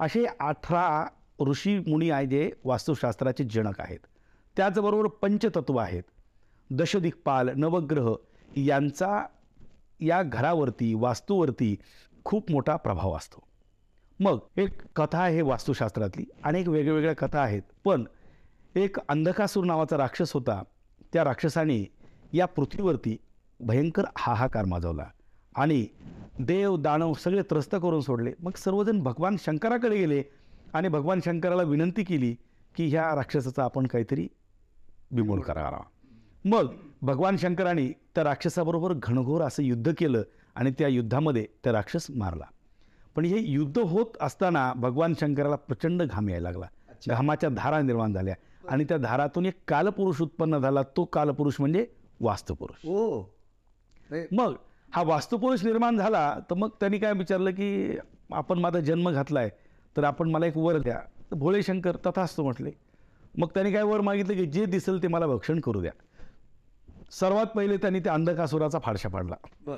असे 0.00 0.24
अठरा 0.40 1.06
ऋषी 1.40 1.78
मुनी 1.78 2.10
आहे 2.10 2.26
जे 2.26 2.50
वास्तुशास्त्राचे 2.64 3.44
जनक 3.44 3.80
आहेत. 3.80 3.98
त्याचबरोबर 4.56 5.06
पंचतत्व 5.06 5.76
आहेत. 5.76 6.02
दशदिक्पाल 6.70 7.50
नवग्रह 7.56 8.14
यांचा 8.56 9.26
या 10.00 10.22
घरावरती 10.22 10.94
वास्तूवरती 10.94 11.76
खूप 12.24 12.50
मोठा 12.50 12.76
प्रभाव 12.76 13.16
असतो. 13.16 13.42
मग 14.20 14.38
एक 14.56 14.82
कथा 14.96 15.18
आहे 15.18 15.42
वास्तुशास्त्रातली. 15.42 16.24
अनेक 16.44 16.68
वेगवेगळ्या 16.68 17.14
कथा 17.14 17.40
आहेत. 17.40 17.62
पण 17.84 18.04
एक 18.74 18.96
अंधकासूर 19.08 19.64
नावाचा 19.64 19.96
राक्षस 19.96 20.32
होता. 20.32 20.62
त्या 21.12 21.24
राक्षसाने 21.24 21.92
या 22.32 22.46
पृथ्वीवरती 22.46 23.16
भयंकर 23.60 24.04
हाहाकार 24.16 24.64
माजवला 24.64 25.06
आणि 25.56 25.86
देव 26.38 26.76
दानव 26.76 27.12
सगळे 27.12 27.42
त्रस्त 27.42 27.74
करून 27.82 28.00
सोडले. 28.00 28.32
मग 28.38 28.52
सर्वजण 28.56 29.02
भगवान 29.02 29.36
शंकराकडे 29.38 29.96
गेले 29.96 30.22
आणि 30.74 30.88
भगवान 30.88 31.20
शंकराला 31.24 31.62
विनंती 31.62 32.04
केली 32.04 32.36
की 32.76 32.88
ह्या 32.88 33.14
राक्षसाचा 33.14 33.64
आपण 33.64 33.86
काहीतरी 33.86 34.28
बिमोड 35.10 35.40
करावा. 35.40 35.78
मग 36.44 36.74
भगवान 37.02 37.36
शंकराने 37.36 37.88
त्या 38.14 38.24
राक्षसाबरोबर 38.24 38.92
घनघोर 39.02 39.42
असं 39.42 39.62
युद्ध 39.62 39.92
केलं 39.98 40.22
आणि 40.54 40.70
त्या 40.70 40.88
युद्धामध्ये 40.88 41.46
त्या 41.64 41.72
राक्षस 41.72 42.06
मारला. 42.10 42.44
पण 43.16 43.24
हे 43.24 43.38
युद्ध 43.38 43.78
होत 43.78 44.06
असताना 44.20 44.72
भगवान 44.72 45.14
शंकराला 45.20 45.56
प्रचंड 45.56 46.02
घाम 46.02 46.28
यायला 46.28 46.50
लागला. 46.50 46.66
घामाच्या 47.08 47.50
धारा 47.50 47.80
निर्माण 47.80 48.12
झाल्या 48.12 48.34
आणि 48.68 48.84
त्या 48.84 48.96
धारातून 48.96 49.46
एक 49.46 49.54
कालपुरुष 49.68 50.20
उत्पन्न 50.20 50.58
झाला. 50.58 50.82
तो 50.82 51.04
कालपुरुष 51.04 51.56
म्हणजे 51.58 51.86
वास्तुपुरुष. 52.20 52.88
ओ. 52.88 53.22
मग 54.32 54.54
हा 54.90 55.02
वास्तुपुरुष 55.02 55.64
निर्माण 55.64 55.96
झाला 55.96 56.38
तर 56.50 56.54
मग 56.54 56.68
त्यांनी 56.80 56.98
काय 56.98 57.12
विचारलं 57.12 57.50
की 57.50 57.98
आपण 58.32 58.58
माझा 58.58 58.80
जन्म 58.80 59.10
घातलाय 59.10 59.50
तर 59.96 60.04
आपण 60.04 60.30
मला 60.30 60.46
एक 60.46 60.56
वर 60.56 60.78
द्या. 60.78 60.98
तर 61.30 61.34
भोळे 61.36 61.62
शंकर 61.62 61.96
तथास्तु 61.96 62.42
म्हटले 62.42 62.70
मग 63.34 63.48
त्यांनी 63.54 63.72
काय 63.72 63.82
वर 63.82 64.00
मागितलं 64.00 64.34
की 64.34 64.44
जे 64.46 64.64
दिसेल 64.66 65.02
ते 65.02 65.08
मला 65.08 65.26
भक्षण 65.26 65.60
करू 65.60 65.80
द्या. 65.80 65.92
सर्वात 67.12 67.46
पहिले 67.46 67.76
त्यांनी 67.76 68.00
त्या 68.00 68.12
अंधकासुराचा 68.14 68.78
फाडशा 68.78 69.08
पाडला 69.08 69.76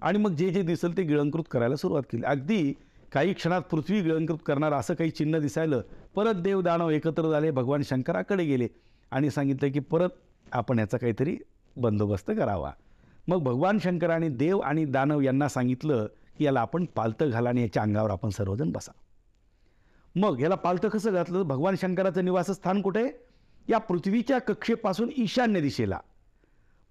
आणि 0.00 0.18
मग 0.18 0.34
जे 0.34 0.50
जे 0.50 0.62
दिसेल 0.62 0.96
ते 0.96 1.02
गिळंकृत 1.02 1.44
करायला 1.50 1.76
सुरुवात 1.76 2.02
केली. 2.02 2.22
अगदी 2.22 2.72
काही 3.12 3.32
क्षणात 3.32 3.62
पृथ्वी 3.62 4.00
गिळंकृत 4.00 4.38
करणार 4.46 4.72
असं 4.72 4.94
काही 4.94 5.10
चिन्ह 5.10 5.38
दिसायलं 5.38 5.82
परत 6.14 6.34
देव 6.34 6.60
दानव 6.60 6.90
एकत्र 6.90 7.30
झाले 7.30 7.50
भगवान 7.50 7.82
शंकराकडे 7.82 8.44
गेले 8.44 8.68
आणि 9.12 9.30
सांगितलं 9.30 9.72
की 9.72 9.80
परत 9.80 10.08
आपण 10.52 10.78
याचा 10.78 10.98
काहीतरी 10.98 11.36
बंदोबस्त 11.76 12.30
करावा. 12.30 12.72
मग 13.28 13.42
भगवान 13.42 13.78
शंकराने 13.82 14.28
देव 14.28 14.58
आणि 14.58 14.84
दानव 14.84 15.20
यांना 15.20 15.48
सांगितलं 15.48 16.06
की 16.38 16.44
याला 16.44 16.60
आपण 16.60 16.84
पालतं 16.96 17.30
घाला 17.30 17.48
आणि 17.48 17.62
याच्या 17.62 17.82
अंगावर 17.82 18.10
आपण 18.10 18.30
सर्वजण 18.30 18.70
बसा. 18.70 18.92
मग 20.16 20.40
याला 20.40 20.54
पालतं 20.54 20.88
कसं 20.88 21.12
घातलं? 21.12 21.42
भगवान 21.42 21.74
शंकराचं 21.80 22.24
निवासस्थान 22.24 22.82
कुठे? 22.82 23.10
या 23.68 23.78
पृथ्वीच्या 23.78 24.38
कक्षेपासून 24.38 25.10
ईशान्य 25.18 25.60
दिशेला. 25.60 25.98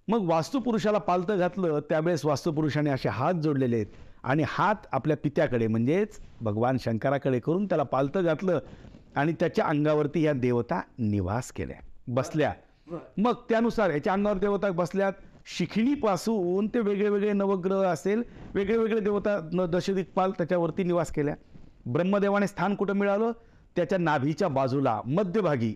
मग 0.08 0.28
वास्तुपुरुषाला 0.28 0.98
पालथं 0.98 1.38
घातलं 1.38 1.80
त्यावेळेस 1.80 2.24
वास्तुपुरुषाने 2.24 2.90
असे 2.90 3.08
हात 3.08 3.34
जोडलेले 3.34 3.76
आहेत. 3.76 3.86
आणि 4.22 4.44
हात 4.48 4.74
आपल्या 4.92 5.16
पित्याकडे 5.16 5.66
म्हणजेच 5.66 6.20
भगवान 6.40 6.76
शंकराकडे 6.80 7.38
करून 7.38 7.66
त्याला 7.66 7.82
पालथं 7.82 8.24
घातलं 8.24 8.60
आणि 9.16 9.32
त्याच्या 9.32 9.64
अंगावरती 9.64 10.22
ह्या 10.22 10.32
देवता 10.32 10.80
निवास 10.98 11.52
केल्या. 11.52 11.76
बसल्या. 12.08 12.52
मग 13.18 13.32
त्यानुसार 13.48 13.90
याच्या 13.90 14.12
अंगावर 14.12 14.38
देवता 14.38 14.70
बसल्यात. 14.70 15.12
शिखिणीपासून 15.46 16.66
ते 16.66 16.80
वेगळे 16.80 17.08
वेगळे 17.08 17.32
नवग्रह 17.32 17.86
असेल 17.86 18.22
वेगळे 18.54 18.76
वेगळे 18.76 19.00
देवता 19.00 19.48
न 19.52 19.66
दशदिक्पाल 19.66 20.30
त्याच्यावरती 20.30 20.82
निवास 20.82 21.12
केल्या. 21.12 21.34
ब्रह्मदेवाने 21.86 22.46
स्थान 22.46 22.74
कुठं 22.74 22.94
मिळालं? 22.94 23.32
त्याच्या 23.76 23.98
नाभीच्या 23.98 24.48
बाजूला 24.48 25.00
मध्यभागी. 25.06 25.74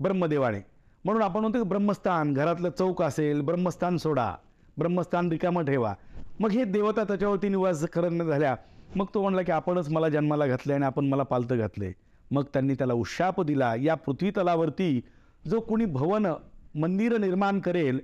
ब्रह्मदेवाने. 0.00 0.58
म्हणून 1.04 1.22
आपण 1.22 1.40
म्हणतो 1.40 1.62
की 1.62 1.68
ब्रह्मस्थान 1.68 2.32
घरातलं 2.34 2.70
चौक 2.70 3.02
असेल 3.02 3.40
ब्रह्मस्थान 3.40 3.96
सोडा. 3.96 4.34
ब्रह्मस्थान 4.78 5.28
रिकामं 5.28 5.64
ठेवा. 5.64 5.94
मग 6.40 6.50
हे 6.50 6.64
देवता 6.64 7.04
त्याच्यावरती 7.04 7.48
निवास 7.48 7.84
करणं 7.88 8.24
झाल्या. 8.24 8.56
मग 8.96 9.06
तो 9.14 9.22
म्हणला 9.22 9.42
की 9.42 9.52
आपणच 9.52 9.88
मला 9.88 10.08
जन्माला 10.08 10.46
घातले 10.46 10.72
आणि 10.72 10.84
आपण 10.84 11.08
मला 11.08 11.22
पालतं 11.22 11.58
घातले 11.58 11.92
मग 12.30 12.44
त्यांनी 12.52 12.74
त्याला 12.74 12.94
उशाप 12.94 13.40
दिला. 13.40 13.74
या 13.74 13.94
पृथ्वीतलावरती 13.94 15.00
जो 15.48 15.60
कुणी 15.60 15.84
भवन 15.84 16.26
मंदिर 16.74 17.18
निर्माण 17.18 17.60
करेल 17.60 18.00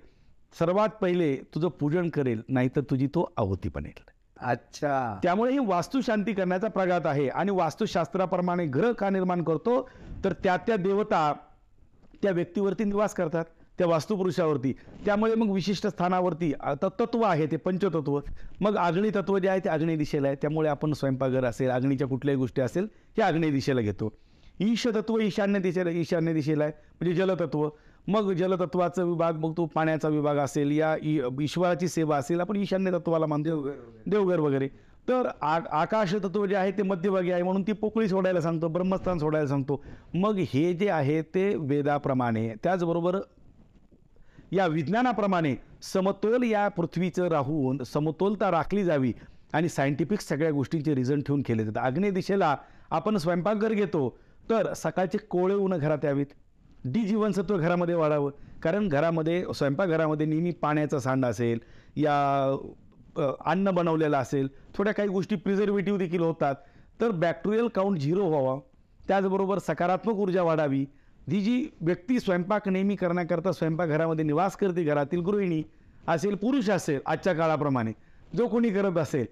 सर्वात 0.58 0.88
पहिले 0.88 1.36
तुझं 1.54 1.68
पूजन 1.68 2.08
करेल 2.08 2.42
नाहीतर 2.48 2.80
तुझी 2.80 3.06
तो 3.06 3.32
आहुती 3.36 3.68
बनेल. 3.74 4.15
अच्छा. 4.36 5.18
त्यामुळे 5.22 5.52
ही 5.52 5.58
वास्तुशांती 5.58 6.32
करण्याचा 6.32 6.68
प्रघात 6.68 7.06
आहे. 7.06 7.28
आणि 7.28 7.50
वास्तुशास्त्राप्रमाणे 7.50 8.66
ग्रह 8.66 8.92
का 8.92 9.10
निर्माण 9.10 9.42
करतो? 9.42 9.88
तर 10.24 10.32
त्या 10.32 10.56
त्या 10.56 10.76
देवता 10.76 11.32
त्या 12.22 12.32
व्यक्तीवरती 12.32 12.84
निवास 12.84 13.14
करतात 13.14 13.44
त्या 13.78 13.86
वास्तुपुरुषावरती. 13.86 14.72
त्यामुळे 15.04 15.34
मग 15.34 15.50
विशिष्ट 15.50 15.86
स्थानावरती 15.86 16.52
आता 16.60 16.88
तत्व 17.00 17.22
आहे 17.22 17.46
ते 17.46 17.56
पंचतत्व. 17.56 18.20
मग 18.60 18.76
आग्नेय 18.76 19.10
तत्व 19.10 19.38
जे 19.38 19.48
आहे 19.48 19.60
ते 19.60 19.68
आग्नेय 19.68 19.96
दिशेला 19.96 20.28
आहे. 20.28 20.36
त्यामुळे 20.36 20.68
आपण 20.68 20.92
स्वयंपाकघर 20.92 21.44
असेल 21.44 21.70
अग्नीच्या 21.70 22.08
कुठल्याही 22.08 22.38
गोष्टी 22.38 22.62
असेल 22.62 22.86
हे 23.16 23.22
आग्नेय 23.22 23.50
दिशेला 23.50 23.80
घेतो. 23.80 24.12
ईश 24.60 24.86
तत्व 24.86 25.18
ईशान्य 25.20 25.60
दिशेला 25.60 25.90
ईशान्य 25.90 26.32
दिशेला 26.32 26.64
आहे. 26.64 26.72
म्हणजे 27.00 27.14
जलतत्व. 27.14 27.68
मग 28.08 28.32
जलतत्वाचा 28.32 29.02
विभाग 29.02 29.36
मग 29.36 29.52
तो 29.56 29.64
पाण्याचा 29.66 30.08
विभाग 30.08 30.36
असेल 30.38 30.70
या 30.70 30.94
ईश्वराची 31.42 31.88
सेवा 31.88 32.16
असेल 32.16 32.40
आपण 32.40 32.56
ईशान्य 32.56 32.90
तत्वाला 32.92 33.26
मानतो. 33.26 33.68
देवघर 34.06 34.40
वगैरे. 34.40 34.68
तर 35.08 35.28
आ 35.40 35.58
आकाश 35.72 36.14
तत्व 36.24 36.44
जे 36.46 36.54
आहे 36.56 36.70
ते 36.78 36.82
मध्यभागी 36.82 37.30
आहे 37.30 37.42
म्हणून 37.42 37.62
ती 37.62 37.72
पोकळी 37.72 38.08
सोडायला 38.08 38.40
सांगतो 38.40 38.68
ब्रह्मस्थान 38.68 39.18
सोडायला 39.18 39.48
सांगतो. 39.48 39.82
मग 40.14 40.38
हे 40.52 40.72
जे 40.74 40.88
आहे 40.90 41.20
ते 41.34 41.54
वेदाप्रमाणे 41.58 42.48
त्याचबरोबर 42.62 43.18
या 44.52 44.66
विज्ञानाप्रमाणे 44.66 45.54
समतोल 45.82 46.42
या 46.44 46.66
पृथ्वीचं 46.68 47.28
राहून 47.28 47.82
समतोलता 47.84 48.50
राखली 48.50 48.84
जावी 48.84 49.12
आणि 49.52 49.68
सायंटिफिक 49.68 50.20
सगळ्या 50.20 50.50
गोष्टींचे 50.50 50.94
रिझन 50.94 51.20
ठेवून 51.20 51.42
केले 51.46 51.64
जातात. 51.64 51.82
आग्नेय 51.84 52.10
दिशेला 52.10 52.56
आपण 52.90 53.16
स्वयंपाकघर 53.16 53.72
घेतो 53.72 54.08
तर 54.50 54.72
सकाळचे 54.74 55.18
कोळे 55.30 55.54
ऊन 55.54 55.76
घरात 55.76 56.04
यावीत. 56.04 56.26
डी 56.92 57.02
जीवनसत्व 57.04 57.56
घरामध्ये 57.56 57.94
वाढावं. 57.94 58.30
कारण 58.62 58.88
घरामध्ये 58.88 59.42
स्वयंपाकघरामध्ये 59.54 60.26
नेहमी 60.26 60.50
पाण्याचा 60.62 60.98
सांड 61.00 61.24
असेल 61.26 61.58
या 61.96 62.56
अन्न 63.46 63.70
बनवलेलं 63.70 64.16
असेल 64.16 64.48
थोड्या 64.76 64.92
काही 64.94 65.08
गोष्टी 65.08 65.36
प्रिझर्वेटिव्ह 65.36 65.98
देखील 65.98 66.20
होतात. 66.20 66.54
तर 67.00 67.10
बॅक्टेरियल 67.10 67.68
काउंट 67.74 67.98
झिरो 67.98 68.28
व्हावा. 68.28 68.58
त्याचबरोबर 69.00 69.58
सकारात्मक 69.58 70.14
ऊर्जा 70.14 70.42
वाढावी. 70.42 70.84
ही 71.30 71.40
जी 71.40 71.66
व्यक्ती 71.80 72.18
स्वयंपाक 72.20 72.68
नेहमी 72.68 72.96
करण्याकरता 72.96 73.52
स्वयंपाकघरामध्ये 73.52 74.24
निवास 74.24 74.56
करते 74.56 74.82
घरातील 74.84 75.20
गृहिणी 75.20 75.62
असेल 76.08 76.34
पुरुष 76.34 76.68
असेल 76.70 77.00
आजच्या 77.06 77.32
काळाप्रमाणे 77.32 77.92
जो 78.36 78.46
कोणी 78.48 78.70
करत 78.70 78.98
असेल 78.98 79.26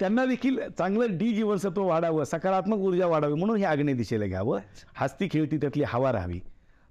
त्यांना 0.00 0.24
देखील 0.26 0.58
चांगलं 0.78 1.16
डी 1.18 1.32
जीवनसत्व 1.34 1.82
वाढावं 1.86 2.24
सकारात्मक 2.24 2.78
ऊर्जा 2.78 3.06
वाढावी 3.06 3.34
म्हणून 3.34 3.56
हे 3.56 3.64
आग्नेय 3.64 3.94
दिशेला 3.94 4.26
घ्यावं. 4.26 4.60
हस्ती 4.96 5.28
खेळती 5.32 5.56
त्यातली 5.56 5.84
हवा 5.86 6.12
राहावी. 6.12 6.40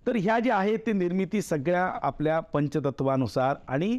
तर 0.08 0.16
ह्या 0.16 0.40
ज्या 0.40 0.56
आहेत 0.56 0.80
ते 0.86 0.94
निर्मिती 0.94 1.42
सगळ्या 1.42 1.86
आपल्या 2.02 2.40
पंचतत्वानुसार 2.54 3.56
आणि 3.68 3.98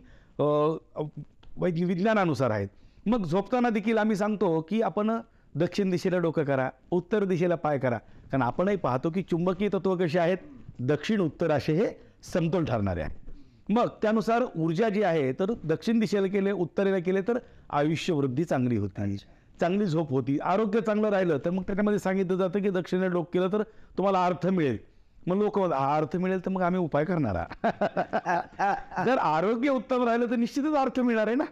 वैज्ञ 1.58 1.84
विज्ञानानुसार 1.84 2.50
आहेत. 2.50 2.68
मग 3.06 3.24
झोपताना 3.24 3.70
देखील 3.70 3.98
आम्ही 3.98 4.16
सांगतो 4.16 4.60
की 4.60 4.80
आपण 4.82 5.10
दक्षिण 5.54 5.90
दिशेला 5.90 6.18
डोकं 6.18 6.44
करा 6.44 6.68
उत्तर 6.90 7.24
दिशेला 7.24 7.54
पाय 7.54 7.78
करा. 7.78 7.98
कारण 7.98 8.42
आपणही 8.42 8.76
पाहतो 8.76 9.10
की 9.10 9.22
चुंबकीय 9.22 9.68
तत्व 9.68 9.96
कसे 9.96 10.18
आहेत? 10.18 10.38
दक्षिण 10.78 11.20
उत्तर 11.20 11.50
असे 11.50 11.72
हे 11.74 11.86
समतोल 12.32 12.64
ठरणारे 12.64 13.00
आहे 13.00 13.27
मग 13.68 13.88
त्यानुसार 14.02 14.42
ऊर्जा 14.56 14.88
जी 14.88 15.02
आहे 15.02 15.32
तर 15.32 15.52
दक्षिण 15.64 15.98
दिशेला 15.98 16.26
केले 16.26 16.52
उत्तरेला 16.52 16.98
केले 16.98 17.20
तर 17.20 17.38
आयुष्य 17.70 18.12
वृद्धी 18.12 18.44
चांगली 18.44 18.76
होती. 18.76 19.16
चांगली. 19.60 19.86
झोप 19.86 20.10
होती. 20.10 20.38
आरोग्य 20.38 20.80
चांगलं 20.80 21.08
राहिलं 21.08 21.38
तर 21.44 21.50
मग 21.50 21.62
त्याच्यामध्ये 21.62 21.98
सांगितलं 21.98 22.36
जातं 22.36 22.62
की 22.62 22.70
दक्षिणेला 22.70 23.06
डोक 23.06 23.32
केलं 23.32 23.48
तर 23.52 23.62
तुम्हाला 23.96 24.26
अर्थ 24.26 24.46
मिळेल. 24.46 24.78
मग 25.26 25.36
लोक 25.36 25.58
हा 25.58 25.96
अर्थ 25.96 26.16
मिळेल 26.16 26.44
तर 26.44 26.50
मग 26.50 26.62
आम्ही 26.62 26.80
उपाय 26.80 27.04
करणार 27.04 27.34
आहे." 27.34 27.68
जर 29.06 29.18
आरोग्य 29.18 29.68
उत्तम 29.68 30.04
राहिलं 30.04 30.26
तर 30.26 30.36
निश्चितच 30.36 30.74
अर्थ 30.74 31.00
मिळणार 31.00 31.26
आहे 31.26 31.36
ना? 31.36 31.44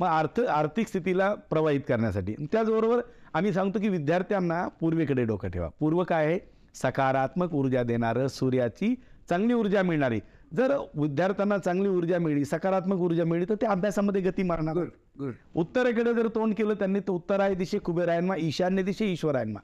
मग 0.00 0.08
अर्थ 0.08 0.40
आर्थिक 0.40 0.88
स्थितीला 0.88 1.34
प्रवाहित 1.34 1.80
करण्यासाठी. 1.88 2.34
त्याचबरोबर 2.52 3.00
आम्ही 3.34 3.52
सांगतो 3.52 3.80
की 3.80 3.88
विद्यार्थ्यांना 3.88 4.68
पूर्वेकडे 4.68 5.24
डोकं 5.24 5.48
ठेवा. 5.48 5.68
पूर्व 5.80 6.04
काय 6.04 6.26
आहे? 6.26 6.38
सकारात्मक 6.74 7.54
ऊर्जा 7.54 7.82
देणारं 7.82 8.28
सूर्याची 8.28 8.94
चांगली 9.28 9.54
ऊर्जा 9.54 9.82
मिळणारी. 9.82 10.20
जर 10.50 10.76
विद्यार्थ्यांना 10.96 11.58
चांगली 11.58 11.88
ऊर्जा 11.88 12.18
मिळली 12.18 12.44
सकारात्मक 12.44 12.98
ऊर्जा 13.00 13.24
मिळली 13.24 13.44
तर 13.48 13.54
ते 13.60 13.66
अभ्यासामध्ये 13.66 14.20
गती 14.22 14.42
मारणार. 14.42 14.74
गुड 14.74 15.32
उत्तरेकडे 15.54 16.14
जर 16.14 16.28
तोंड 16.34 16.54
केलं 16.54 16.74
त्यांनी 16.74 17.00
तर 17.00 17.12
उत्तराय 17.12 17.54
दिशे 17.54 17.78
कुबेरायनमा 17.78 18.36
ईशान्य 18.38 18.82
दिशे 18.82 19.06
ईश्वरायनमा 19.12 19.60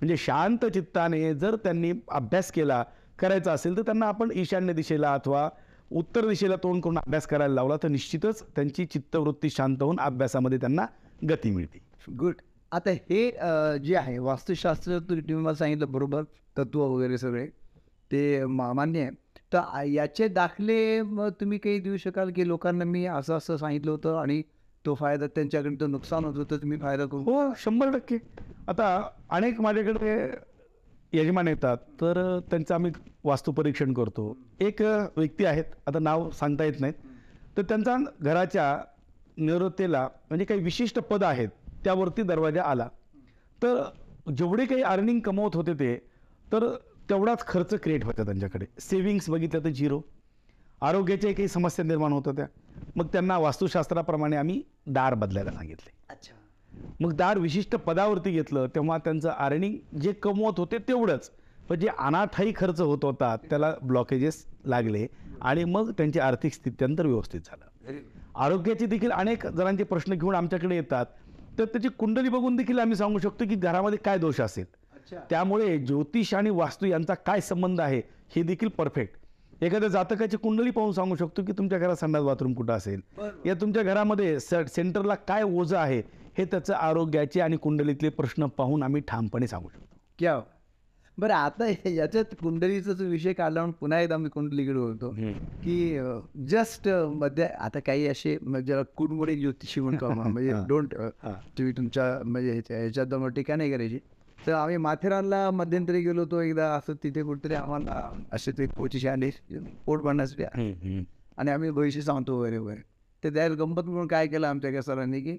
म्हणजे 0.00 0.16
शांत 0.18 0.64
चित्ताने 0.66 1.32
जर 1.34 1.56
त्यांनी 1.56 1.92
अभ्यास 2.10 2.50
केला 2.52 2.82
करायचा 3.18 3.52
असेल 3.52 3.76
तर 3.76 3.82
त्यांना 3.82 4.06
आपण 4.06 4.30
ईशान्य 4.34 4.72
दिशेला 4.72 5.12
अथवा 5.14 5.48
उत्तर 5.90 6.28
दिशेला 6.28 6.56
तोंड 6.62 6.82
करून 6.82 6.98
अभ्यास 6.98 7.26
करायला 7.26 7.54
लावला 7.54 7.76
तर 7.82 7.88
निश्चितच 7.88 8.42
त्यांची 8.56 8.84
चित्तवृत्ती 8.84 9.50
शांत 9.50 9.82
होऊन 9.82 9.98
अभ्यासामध्ये 10.00 10.58
त्यांना 10.58 10.86
गती 11.30 11.50
मिळते. 11.50 11.78
गुड 12.10 12.34
आता 12.72 12.90
हे 12.90 13.30
जे 13.84 13.96
आहे 13.96 14.18
वास्तुशास्त्र 14.18 14.98
तुम्ही 15.00 15.34
मला 15.34 15.54
सांगितलं 15.54 15.92
बरोबर 15.92 16.22
तत्व 16.56 16.80
वगैरे 16.82 17.18
सगळे 17.18 17.46
ते 18.10 18.44
मान्य 18.46 19.00
आहे. 19.00 19.10
तर 19.52 19.82
याचे 19.86 20.28
दाखले 20.28 21.02
मग 21.02 21.30
तुम्ही 21.40 21.58
काही 21.58 21.78
देऊ 21.80 21.96
शकाल 21.96 22.30
की 22.32 22.46
लोकांना 22.48 22.84
मी 22.84 23.04
असं 23.06 23.36
असं 23.36 23.56
सांगितलं 23.56 23.90
होतं 23.90 24.16
आणि 24.18 24.42
तो 24.84 24.94
फायदा 24.94 25.26
त्यांच्याकडे 25.26 25.74
तो 25.80 25.86
नुकसान 25.86 26.24
होत 26.24 26.36
होतं 26.36 26.56
तुम्ही 26.56 26.78
फायदा 26.78 27.04
करू 27.06 27.22
हो 27.22 27.42
शंभर 27.58 27.90
टक्के. 27.90 28.16
आता 28.68 29.08
अनेक 29.30 29.60
माझ्याकडे 29.60 30.16
यजमान 31.12 31.48
येतात 31.48 31.76
तर 32.00 32.38
त्यांचं 32.50 32.74
आम्ही 32.74 32.90
वास्तुपरीक्षण 33.24 33.92
करतो. 33.94 34.36
एक 34.60 34.80
व्यक्ती 34.82 35.44
आहेत 35.44 35.64
आता 35.86 35.98
नाव 35.98 36.28
सांगता 36.30 36.64
येत 36.64 36.80
नाहीत 36.80 36.94
तर 37.56 37.62
त्यांचा 37.62 37.96
घराच्या 38.20 38.76
निवृत्तीला 39.36 40.02
म्हणजे 40.28 40.44
काही 40.44 40.60
विशिष्ट 40.60 40.98
पद 41.00 41.24
आहेत 41.24 41.48
त्यावरती 41.84 42.22
दरवाजा 42.22 42.62
आला. 42.62 42.88
तर 43.62 43.82
जेवढे 44.36 44.66
काही 44.66 44.82
अर्निंग 44.82 45.20
कमवत 45.20 45.56
होते 45.56 45.74
ते 45.74 45.94
तर 46.46 46.68
तेवढाच 47.10 47.46
खर्च 47.46 47.74
क्रिएट 47.74 48.04
होता 48.04 48.24
त्यांच्याकडे. 48.24 48.66
सेविंग्स 48.80 49.30
बघितलं 49.30 49.64
तर 49.64 49.68
झिरो 49.68 50.00
आरोग्याच्या 50.82 51.32
काही 51.32 51.48
समस्या 51.48 51.84
निर्माण 51.84 52.12
होत 52.12 52.22
होत्या. 52.26 52.46
मग 52.96 53.06
त्यांना 53.06 53.38
वास्तुशास्त्राप्रमाणे 53.38 54.36
आम्ही 54.36 54.62
दार 54.86 55.14
बदलायला 55.14 55.52
सांगितले. 55.52 55.90
अच्छा. 56.10 56.34
मग 57.00 57.12
दार 57.12 57.38
विशिष्ट 57.38 57.76
पदावरती 57.76 58.30
घेतलं 58.30 58.66
तेव्हा 58.66 58.98
त्यांचं 58.98 59.28
अर्निंग 59.28 59.98
जे 59.98 60.12
कमवत 60.12 60.58
होते 60.58 60.78
तेवढंच. 60.78 61.30
पण 61.68 61.78
जे 61.78 61.88
अनाठाई 61.98 62.52
खर्च 62.56 62.80
होत 62.80 62.98
होता 63.02 63.36
त्याला 63.36 63.74
ब्लॉकेजेस 63.82 64.46
लागले 64.64 65.06
आणि 65.40 65.64
मग 65.64 65.90
त्यांची 65.90 66.18
आर्थिक 66.18 66.52
स्थित्यंतर 66.52 67.06
व्यवस्थित 67.06 67.40
झालं. 67.40 67.92
आरोग्याचे 68.34 68.86
देखील 68.86 69.10
अनेक 69.10 69.46
जणांचे 69.46 69.84
प्रश्न 69.84 70.14
घेऊन 70.14 70.34
आमच्याकडे 70.34 70.74
येतात. 70.74 71.06
तर 71.58 71.64
त्याची 71.64 71.88
कुंडली 71.88 72.28
बघून 72.28 72.56
देखील 72.56 72.78
आम्ही 72.78 72.96
सांगू 72.96 73.18
शकतो 73.18 73.44
की 73.44 73.54
घरामध्ये 73.54 73.98
काय 73.98 74.18
दोष 74.18 74.40
असेल? 74.40 74.64
त्यामुळे 75.30 75.78
ज्योतिष 75.78 76.34
आणि 76.34 76.50
वास्तू 76.50 76.86
यांचा 76.86 77.14
काय 77.14 77.40
संबंध 77.40 77.80
आहे 77.80 78.02
हे 78.36 78.42
देखील 78.42 78.68
परफेक्ट 78.68 79.64
एखाद्या 79.64 79.88
जातकाची 79.88 80.36
कुंडली 80.36 80.70
पाहून 80.70 80.92
सांगू 80.92 81.16
शकतो 81.16 81.44
की 81.44 81.52
तुमच्या 81.52 81.78
घरात 81.78 81.96
संडास 81.96 82.22
बाथरूम 82.22 82.52
कुठं 82.52 82.72
असेल? 82.72 83.00
या 83.46 83.54
तुमच्या 83.54 83.82
घरामध्ये 83.82 84.40
सेंटरला 84.40 85.14
काय 85.14 85.42
ओझं 85.42 85.76
आहे 85.76 86.02
हे 86.38 86.44
त्याचं 86.44 86.74
आरोग्याचे 86.74 87.40
आणि 87.40 87.56
कुंडलीतले 87.56 88.08
प्रश्न 88.08 88.46
पाहून 88.46 88.82
आम्ही 88.82 89.02
ठामपणे 89.08 89.46
सांगू 89.46 89.68
शकतो. 89.68 89.96
क्या 90.18 90.40
बरं 91.18 91.34
आता 91.34 91.64
हे- 91.64 91.94
याच्यात 91.94 92.24
कुंडलीचा 92.42 92.92
जो 92.92 93.04
विषय 93.04 93.32
काढला 93.32 93.60
म्हणून 93.60 93.74
पुन्हा 93.80 94.00
एकदा 94.00 94.16
मी 94.16 94.28
कुंडलीकडे 94.28 94.78
होतो 94.78 95.10
की 95.64 95.98
जस्टमध्ये 96.46 97.44
आता 97.44 97.78
काही 97.78 98.06
असे 98.06 98.38
म्हणजे 98.42 98.66
ज्याला 98.66 98.82
कुडमुडे 98.96 99.34
ज्योतिषी 99.36 99.80
म्हणतो 99.80 100.10
म्हणजे 100.38 100.52
हा. 100.52 100.66
डोंट 100.68 100.94
हा. 100.94 101.32
तुम्ही 101.58 101.72
तुमच्या 101.72 102.20
म्हणजे 102.24 102.52
ह्याच्या- 102.52 102.80
ह्याच्यात 102.80 103.06
नाही 103.48 103.72
करायची. 103.72 103.98
तर 104.46 104.52
आम्ही 104.52 104.76
माथेरानला 104.76 105.50
मध्यंतरी 105.50 106.00
गेलो 106.02 106.20
होतो. 106.20 106.40
एकदा 106.40 106.68
असं 106.74 106.94
तिथे 107.02 107.22
कुठेतरी 107.22 107.54
आम्हाला 107.54 108.10
असे 108.32 108.52
ते 108.58 108.66
कोचिशी 108.66 109.08
आले 109.08 109.30
पोट 109.86 110.02
भरण्यासाठी 110.02 110.44
आणि 111.38 111.50
आम्ही 111.50 111.70
भविष्य 111.70 112.00
सांगतो 112.00 112.38
वगैरे 112.38 112.58
वगैरे. 112.58 112.80
ते 113.22 113.30
द्यायला 113.30 113.54
गंमत 113.54 113.84
म्हणून 113.84 114.06
काय 114.06 114.26
केलं 114.26 114.46
आमच्या 114.46 114.70
एका 114.70 114.80
सरांनी 114.82 115.20
की 115.20 115.36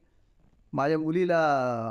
माझ्या 0.73 0.99
मुलीला 0.99 1.37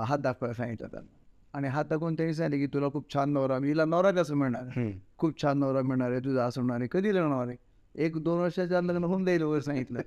हात 0.08 0.18
दाखवायला 0.18 0.54
सांगितलं 0.54 0.88
त्यांना 0.88 1.18
आणि 1.54 1.68
हात 1.68 1.84
दाखवून 1.84 2.14
त्यांनी 2.14 2.34
सांगितलं 2.34 2.64
की 2.64 2.72
तुला 2.74 2.88
खूप 2.92 3.12
छान 3.14 3.32
नवरा 3.32 3.56
हिला 3.64 3.84
नवरा 3.84 4.10
कसं 4.12 4.34
मिळणार. 4.36 4.80
खूप 5.18 5.42
छान 5.42 5.58
नवरा 5.58 5.82
मिळणार 5.82 6.10
आहे 6.10 6.20
तुझा 6.24 6.44
असं 6.44 6.60
होणार 6.60 6.78
आहे 6.78 6.88
कधी 6.92 7.14
लग्न 7.14 7.32
होणार 7.32 7.46
आहे? 7.46 7.56
एक 7.94 8.16
दोन 8.18 8.38
वर्षाच्या 8.40 8.80
लग्न 8.80 9.04
होऊन 9.04 9.24
जाईल 9.24 9.42
वगैरे 9.42 9.62
सांगितलं. 9.62 10.00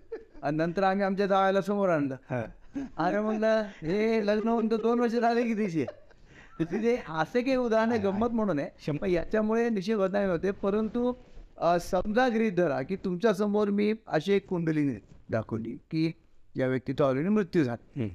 आणि 0.43 0.57
नंतर 0.57 0.83
आम्ही 0.83 1.05
आमच्या 1.05 1.27
जावायला 1.27 1.61
समोर 1.61 1.89
आणलं. 1.89 2.15
अरे 2.97 3.19
म्हणलं 3.19 3.61
हे 3.81 4.25
लग्न 4.27 4.47
होऊन 4.47 4.71
तर 4.71 4.81
दोन 4.81 4.99
वर्ष 4.99 5.13
झाले 5.13 5.43
की 5.43 5.53
तिचे. 5.57 5.85
तिथे 6.59 6.95
असे 7.09 7.41
काही 7.41 7.55
उदाहरण 7.57 7.91
आहे 7.91 7.99
गंमत 8.01 8.29
म्हणून 8.29 8.59
आहे. 8.59 9.11
याच्यामुळे 9.13 9.69
निश्चित 9.69 9.95
बदनामी 9.97 10.31
होते 10.31 10.51
परंतु 10.51 11.11
समजा 11.81 12.27
गृहित 12.29 12.51
धरा 12.51 12.81
की 12.81 12.95
तुमच्यासमोर 12.95 13.69
मी 13.69 13.93
अशी 14.07 14.33
एक 14.33 14.45
कुंडली 14.47 14.87
दाखवली 15.31 15.75
की 15.91 16.11
या 16.55 16.67
व्यक्तीचा 16.67 17.05
ऑलरेडी 17.05 17.29
मृत्यू 17.29 17.63
झाला. 17.63 18.07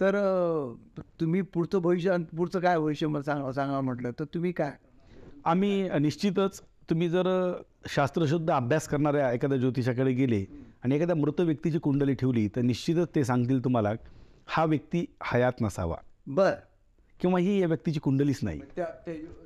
तर 0.00 0.16
तुम्ही 1.20 1.40
पुढचं 1.42 1.78
भविष्य 1.82 2.16
पुढचं 2.36 2.60
काय 2.60 2.78
भविष्य 2.78 3.06
मला 3.06 3.22
सांगा 3.22 3.52
सांगा 3.52 3.80
म्हटलं 3.80 4.10
तर 4.18 4.24
तुम्ही 4.24 4.52
काय? 4.52 4.72
आम्ही 5.44 5.88
निश्चितच 6.00 6.60
तुम्ही 6.90 7.08
जर 7.08 7.28
शास्त्रशुद्ध 7.88 8.50
अभ्यास 8.50 8.88
करणाऱ्या 8.88 9.32
एखाद्या 9.32 9.58
ज्योतिषाकडे 9.58 10.12
गेले 10.12 10.44
आणि 10.84 10.96
एखाद्या 10.96 11.16
मृत 11.16 11.40
व्यक्तीची 11.40 11.78
कुंडली 11.78 12.14
ठेवली 12.14 12.46
तर 12.56 12.60
निश्चितच 12.60 13.14
ते 13.14 13.24
सांगतील 13.24 13.64
तुम्हाला 13.64 13.92
हा 14.46 14.64
व्यक्ती 14.64 15.04
हयात 15.24 15.60
नसावा. 15.60 15.96
बर. 16.26 16.52
किंवा 17.24 17.38
ही 17.40 17.60
या 17.60 17.66
व्यक्तीची 17.66 18.00
कुंडलीच 18.00 18.38
नाही. 18.42 18.60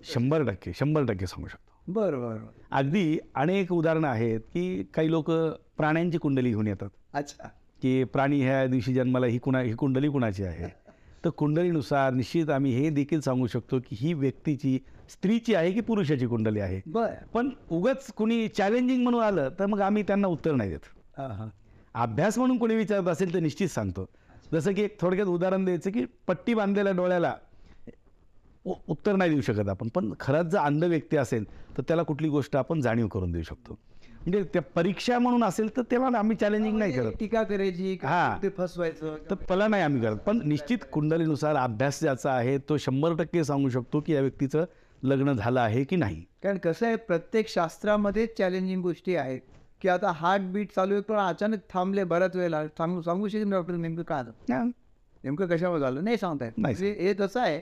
शंभर 0.05 0.43
टक्के 0.43 0.73
शंभर 0.75 1.05
टक्के 1.05 1.27
सांगू 1.27 1.49
शकतो. 1.49 1.93
बरं 1.93 2.21
बरं 2.21 2.39
अगदी 2.71 3.19
अनेक 3.35 3.73
उदाहरणं 3.73 4.09
आहेत 4.09 4.41
की 4.41 4.83
काही 4.95 5.11
लोक 5.11 5.31
प्राण्यांची 5.77 6.19
कुंडली 6.19 6.49
घेऊन 6.49 6.67
येतात. 6.67 6.89
अच्छा. 7.15 7.49
की 7.83 8.05
प्राणी 8.05 8.41
ह्या 8.41 8.67
दिवशी 8.67 8.95
जन्माला 8.95 9.27
ही 9.27 9.39
कुणा 9.39 9.61
ही 9.61 9.73
कुंडली 9.73 10.09
कुणाची 10.09 10.43
आहे? 10.43 10.69
तर 11.25 11.31
कुंडलीनुसार 11.31 12.13
निश्चित 12.13 12.51
आम्ही 12.51 12.73
हे 12.73 12.91
देखील 12.91 13.21
सांगू 13.21 13.47
शकतो 13.47 13.79
की 13.79 13.97
ही 14.01 14.13
व्यक्तीची 14.13 14.79
स्त्रीची 15.09 15.55
आहे 15.55 15.73
की 15.73 15.81
पुरुषाची 15.81 16.27
कुंडली 16.27 16.61
आहे? 16.61 16.81
पण 17.35 17.51
उगाच 17.71 18.13
कुणी 18.13 18.49
चॅलेंजिंग 18.49 19.03
म्हणून 19.03 19.23
आलं 19.23 19.49
तर 19.59 19.67
मग 19.67 19.81
आम्ही 19.81 20.03
त्यांना 20.03 20.29
उत्तर 20.29 20.53
नाही 20.53 20.71
देत. 20.71 21.21
अभ्यास 21.95 22.39
म्हणून 22.39 22.59
कोणी 22.59 22.75
विचारत 22.75 23.09
असेल 23.09 23.35
तर 23.35 23.39
निश्चित 23.39 23.69
सांगतो. 23.69 24.09
जसं 24.53 24.73
की 24.73 24.83
एक 24.83 25.01
थोडक्यात 25.01 25.27
उदाहरण 25.27 25.65
द्यायचं 25.65 25.91
की 25.91 26.05
पट्टी 26.27 26.55
बांधलेल्या 26.55 26.93
डोळ्याला 26.93 27.35
उत्तर 28.89 29.17
नाही 29.17 29.31
देऊ 29.31 29.41
शकत 29.41 29.69
आपण. 29.69 29.89
पण 29.89 30.13
खरंच 30.21 30.47
जर 30.47 30.59
अंध 30.59 30.85
व्यक्ती 30.85 31.17
असेल 31.17 31.45
तर 31.77 31.83
त्याला 31.83 32.03
कुठली 32.03 32.29
गोष्ट 32.29 32.57
आपण 32.57 32.81
जाणीव 32.81 33.07
करून 33.07 33.33
देऊ 33.33 33.43
शकतो. 33.43 33.79
म्हणजे 34.21 34.43
त्या 34.43 34.63
परीक्षा 34.63 35.19
म्हणून 35.19 35.45
असेल 35.45 35.77
तर 35.77 35.83
तेव्हा 35.91 36.19
आम्ही 36.19 36.37
चॅलेंजिंग 36.37 36.79
नाही 36.79 36.93
करत. 36.93 37.13
टीका 37.21 37.43
करायची 37.43 37.99
हां. 38.03 38.43
ते 38.43 38.49
फसवायचं 38.49 39.17
तर 39.31 39.35
पहिला 39.35 39.69
नाही 39.69 39.83
आम्ही 39.83 40.03
करत. 40.03 40.17
पण 40.17 40.41
निश्चित 40.45 40.79
कुंडलीनुसार 40.93 41.57
अभ्यास 41.57 42.01
ज्याचा 42.01 42.33
आहे 42.33 42.59
तो 42.59 42.77
शंभर 42.77 43.15
टक्के 43.15 43.45
सांगू 43.45 43.69
शकतो 43.69 44.01
की 44.01 44.13
या 44.13 44.21
व्यक्तीचं 44.21 44.65
लग्न 45.03 45.33
झालं 45.33 45.61
आहे 45.61 45.85
की 45.85 45.97
नाही. 45.97 46.25
कारण 46.43 46.59
कसं 46.59 46.87
आहे 46.87 46.97
प्रत्येक 46.97 47.49
शास्त्रामध्ये 47.49 48.27
चॅलेंजिंग 48.27 48.83
गोष्टी 48.83 49.17
आहेत. 49.17 49.41
की 49.81 49.89
आता 49.89 50.11
हार्ट 50.11 50.43
बीट 50.43 50.69
चालू 50.75 50.93
आहे 50.93 51.03
पण 51.03 51.17
अचानक 51.17 51.59
थांबले 51.71 52.05
बऱ्याच 52.05 52.37
वेळेला. 52.37 52.67
सांगू 52.69 53.03
सांगू 53.03 53.29
शकेल 53.29 53.51
डॉक्टर 53.51 53.75
नेमकं 53.75 54.03
काय 54.03 54.23
झालं? 54.25 54.71
नेमकं 55.25 55.47
कशामुळे 55.47 55.81
झालं? 55.81 56.05
नाही 56.05 56.17
सांगता 56.17 56.45
येत. 56.45 56.53
नाही. 56.59 56.75
म्हणजे 56.75 57.05
हे 57.05 57.15
तसं 57.21 57.41
आहे. 57.41 57.61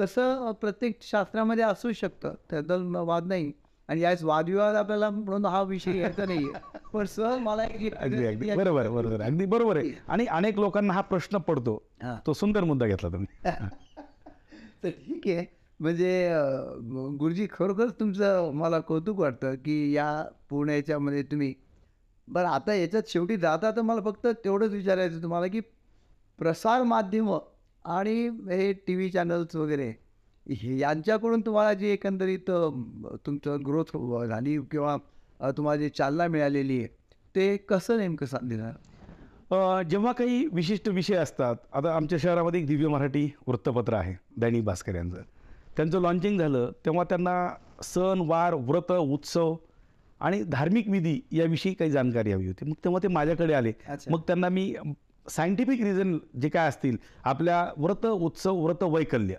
तसं 0.00 0.52
प्रत्येक 0.52 0.98
शास्त्रामध्ये 1.02 1.64
असू 1.64 1.92
शकतं. 1.92 2.34
त्याबद्दल 2.50 2.94
वाद 2.96 3.26
नाही. 3.26 3.52
आणि 3.88 4.00
याच 4.00 4.22
वादविवाद 4.24 4.74
आपल्याला 4.74 5.10
म्हणून 5.10 5.46
हा 5.46 5.62
विषय 5.62 5.96
यायचा 5.98 6.24
नाही 6.24 6.46
पण 6.92 7.04
सर 7.04 7.38
मला 7.38 7.64
एक- 7.64 7.96
अगदी 7.96 8.26
अगदी. 8.26 8.54
बरोबर 8.54 8.88
बरोबर. 8.88 9.20
अगदी 9.20 9.46
बरोबर 9.46 9.76
आहे. 9.76 9.90
आणि 10.08 10.26
अनेक 10.26 10.58
लोकांना 10.58 10.92
हा 10.92 11.00
प्रश्न 11.00 11.38
पडतो. 11.38 11.82
तो 12.26 12.32
सुंदर 12.32 12.64
मुद्दा 12.64 12.86
घेतला 12.86 13.08
तुम्ही. 13.08 13.26
तर 14.84 14.88
ठीक 14.88 15.26
आहे. 15.26 15.44
म्हणजे 15.80 16.30
गुरुजी 17.18 17.46
खरोखरच 17.52 17.94
तुमचं 18.00 18.50
मला 18.54 18.80
कौतुक 18.80 19.20
वाटतं 19.20 19.54
की 19.54 19.92
या 19.92 20.24
पूर्ण 20.50 20.70
याच्यामध्ये 20.70 21.22
तुम्ही 21.22 21.54
बरं 22.28 22.48
आता 22.48 22.74
याच्यात 22.74 23.02
शेवटी 23.08 23.36
जाता 23.36 23.70
तर 23.70 23.80
मला 23.80 24.00
फक्त 24.00 24.26
तेवढंच 24.26 24.70
विचारायचं 24.70 25.22
तुम्हाला 25.22 25.46
की 25.46 25.60
प्रसार 26.38 26.82
माध्यमं 26.82 27.38
आणि 27.84 28.28
हे 28.28 28.72
टी 28.72 28.94
व्ही 28.94 29.10
चॅनल्स 29.10 29.56
वगैरे 29.56 29.88
हे 30.50 30.78
यांच्याकडून 30.78 31.40
तुम्हाला 31.40 31.72
जी 31.72 31.88
एकंदरीत 31.88 32.50
तुमचं 33.26 33.58
ग्रोथ 33.66 33.96
झाली 34.26 34.56
किंवा 34.60 34.96
तुम्हाला 35.56 35.80
जी 35.80 35.88
चालना 35.88 36.26
मिळालेली 36.26 36.78
आहे 36.78 36.88
ते 37.34 37.56
कसं 37.56 37.98
नेमकं 37.98 38.70
अ, 39.50 39.82
जेव्हा 39.82 40.12
काही 40.12 40.46
विशिष्ट 40.52 40.88
विषय 40.88 41.14
असतात 41.14 41.56
आता 41.72 41.94
आमच्या 41.96 42.18
शहरामध्ये 42.18 42.60
एक 42.60 42.66
दिव्य 42.66 42.88
मराठी 42.88 43.30
वृत्तपत्र 43.46 43.94
आहे 43.94 44.14
दैनिक 44.36 44.64
भास्कर 44.64 44.94
यांचं. 44.94 45.22
त्यांचं 45.76 46.00
लॉन्चिंग 46.00 46.38
झालं 46.38 46.70
तेव्हा 46.84 47.04
त्यांना 47.04 47.48
सण 47.82 48.22
वार 48.26 48.54
व्रत 48.54 48.92
उत्सव 48.92 49.56
आणि 50.20 50.42
धार्मिक 50.42 50.88
विधी 50.88 51.20
याविषयी 51.32 51.74
काही 51.74 51.90
जाणकारी 51.90 52.32
हवी 52.32 52.46
होती. 52.46 52.64
मग 52.64 52.74
तेव्हा 52.84 53.00
ते 53.02 53.08
माझ्याकडे 53.08 53.54
आले. 53.54 53.72
मग 54.10 54.20
त्यांना 54.20 54.48
मी 54.48 54.74
सायंटिफिक 55.28 55.82
रिझन 55.82 56.18
जे 56.42 56.48
काय 56.48 56.68
असतील 56.68 56.96
आपल्या 57.24 57.72
व्रत 57.76 58.06
उत्सव 58.06 58.56
व्रत 58.64 58.82
वैकल्य 58.82 59.34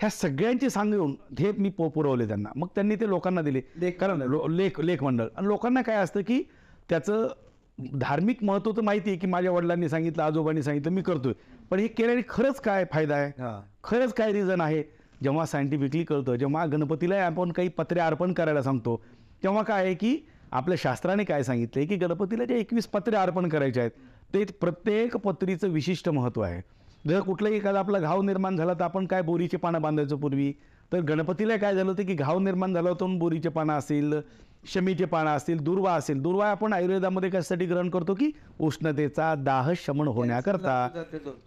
ह्या 0.00 0.10
सगळ्यांची 0.10 0.70
सांगून 0.70 1.16
हे 1.38 1.52
मी 1.52 1.68
पु- 1.68 1.88
पुरवले 1.88 2.26
त्यांना. 2.26 2.48
मग 2.56 2.66
त्यांनी 2.74 2.96
ते 2.96 3.08
लोकांना 3.08 3.42
दिले. 3.42 3.60
लेख 3.76 3.92
कारण 3.92 4.22
लो- 4.22 4.48
लेख 4.48 4.80
लेख 4.80 5.02
मंडळ. 5.02 5.26
आणि 5.36 5.46
लोकांना 5.46 5.82
काय 5.82 5.96
असतं 5.96 6.20
की 6.20 6.42
त्याचं 6.88 7.26
धार्मिक 7.98 8.44
महत्त्व 8.44 8.72
तर 8.72 8.80
माहिती 8.80 9.10
आहे 9.10 9.18
की 9.18 9.26
माझ्या 9.26 9.52
वडिलांनी 9.52 9.88
सांगितलं 9.88 10.22
आजोबांनी 10.22 10.62
सांगितलं 10.62 10.92
मी 10.92 11.02
करतोय. 11.02 11.32
पण 11.70 11.78
हे 11.78 11.86
केल्याने 11.86 12.20
खरंच 12.28 12.60
काय 12.60 12.84
फायदा 12.92 13.16
आहे? 13.16 13.32
खरंच 13.84 14.12
काय 14.12 14.32
रिझन 14.32 14.60
आहे? 14.60 14.82
जेव्हा 15.22 15.46
सायंटिफिकली 15.46 16.04
कळतं 16.04 16.34
जेव्हा 16.34 16.66
गणपतीला 16.66 17.24
आपण 17.26 17.52
काही 17.52 17.68
पत्रे 17.68 18.00
अर्पण 18.00 18.32
करायला 18.32 18.62
सांगतो 18.62 19.02
तेव्हा 19.42 19.62
काय 19.62 19.84
आहे 19.84 19.94
की 19.94 20.18
आपल्या 20.50 20.76
शास्त्राने 20.78 21.24
काय 21.24 21.42
सांगितलं 21.42 21.86
की 21.86 21.96
गणपतीला 21.96 22.44
जे 22.44 22.58
एकवीस 22.58 22.86
पत्रे 22.86 23.16
अर्पण 23.16 23.48
करायचे 23.48 23.80
आहेत 23.80 23.90
ते 24.34 24.44
प्रत्येक 24.60 25.16
पत्रीचं 25.16 25.68
विशिष्ट 25.68 26.08
महत्त्व 26.08 26.42
आहे. 26.42 26.60
जर 27.08 27.20
कुठलाही 27.20 27.56
एखादा 27.56 27.78
आपला 27.78 27.98
घाव 27.98 28.20
निर्माण 28.22 28.56
झाला 28.56 28.72
तर 28.74 28.84
आपण 28.84 29.06
काय 29.06 29.22
बोरीचे 29.22 29.56
पानं 29.56 29.82
बांधायचो 29.82 30.16
पूर्वी? 30.16 30.52
तर 30.92 31.00
गणपतीला 31.00 31.56
काय 31.56 31.74
झालं 31.74 31.90
होतं 31.90 32.06
की 32.06 32.14
घाव 32.14 32.38
निर्माण 32.38 32.74
झाला 32.74 32.88
होता 32.88 33.04
म्हणून 33.04 33.18
बोरीचे 33.18 33.48
पानं 33.48 33.72
असेल 33.72 34.14
शमीचे 34.72 35.04
पानं 35.04 35.30
असतील 35.30 35.60
दुर्वा 35.64 35.92
असेल. 35.94 36.20
दुर्वा 36.22 36.48
आपण 36.50 36.72
आयुर्वेदामध्ये 36.72 37.30
कशासाठी 37.30 37.66
ग्रहण 37.66 37.88
करतो 37.90 38.14
की? 38.14 38.30
उष्णतेचा 38.60 39.34
दाह 39.34 39.72
शमन 39.76 40.08
होण्याकरता 40.08 40.88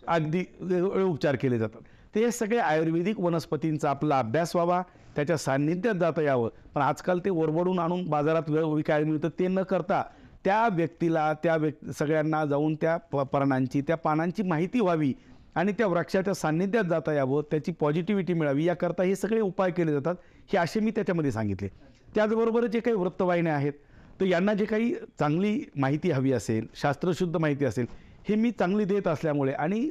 अगदी 0.08 0.43
वेगवेगळे 0.60 1.04
उपचार 1.04 1.36
केले 1.36 1.58
जातात. 1.60 1.82
ते 2.15 2.32
सगळे 2.32 2.58
आयुर्वेदिक 2.60 3.19
वनस्पतींचा 3.19 3.89
आपला 3.89 4.19
अभ्यास 4.19 4.56
व्हावा 4.56 4.82
त्याच्या 5.15 5.38
सान्निध्यात 5.38 5.96
जाता 5.96 6.22
यावं. 6.22 6.50
पण 6.76 6.82
आजकाल 6.82 7.19
ते 7.26 7.30
ओरबडून 7.30 7.80
आणून 7.80 8.06
बाजारात 8.10 8.50
वेळ 8.50 8.63
विकायला 8.65 9.06
मिळतं 9.06 9.30
ते 9.39 9.48
न 9.48 9.62
करता 9.63 10.04
त्या 10.45 10.67
व्यक्तीला 10.67 11.32
त्या 11.34 11.56
व्यक् 11.56 11.89
सगळ्यांना 11.91 12.43
जाऊन 12.45 12.75
त्या 12.75 12.97
प 13.12 13.21
पर्णांची 13.23 13.82
त्या 13.82 13.97
पानांची 13.97 14.43
माहिती 14.43 14.79
व्हावी 14.79 15.13
आणि 15.56 15.71
त्या 15.71 15.88
वृक्षाच्या 15.88 16.34
सान्निध्यात 16.34 16.84
जाता 16.84 17.13
यावं 17.13 17.41
त्याची 17.51 17.71
पॉझिटिव्हिटी 17.71 18.34
मिळावी 18.34 18.65
याकरता 18.65 19.03
हे 19.03 19.15
सगळे 19.15 19.39
उपाय 19.39 19.71
केले 19.71 19.91
जातात 19.93 20.15
हे 20.51 20.58
असे 20.58 20.79
मी 20.79 20.91
त्याच्यामध्ये 20.91 21.32
सांगितले. 21.32 21.67
त्याचबरोबर 22.15 22.65
जे 22.65 22.79
काही 22.79 22.95
वृत्तवाहिन्या 22.95 23.56
आहेत 23.56 23.73
तर 24.19 24.25
यांना 24.25 24.53
जे 24.53 24.65
काही 24.65 24.93
चांगली 25.19 25.60
माहिती 25.75 26.12
हवी 26.12 26.32
असेल 26.32 26.67
शास्त्रशुद्ध 26.75 27.36
माहिती 27.38 27.65
असेल 27.65 27.86
हे 28.29 28.36
मी 28.36 28.51
चांगली 28.51 28.86
देत 28.86 29.08
असल्यामुळे 29.08 29.53
आणि 29.53 29.89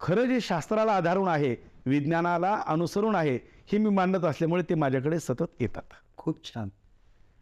खरं 0.00 0.24
जे 0.24 0.40
शास्त्राला 0.40 0.92
आधारून 0.92 1.28
आहे 1.28 1.54
विज्ञानाला 1.86 2.54
अनुसरून 2.66 3.14
आहे 3.14 3.38
हे 3.72 3.78
मी 3.78 3.90
मांडत 3.90 4.24
असल्यामुळे 4.24 4.62
ते 4.62 4.74
माझ्याकडे 4.74 5.18
सतत 5.20 5.60
येतात. 5.60 5.82
खूप 6.16 6.44
छान. 6.44 6.68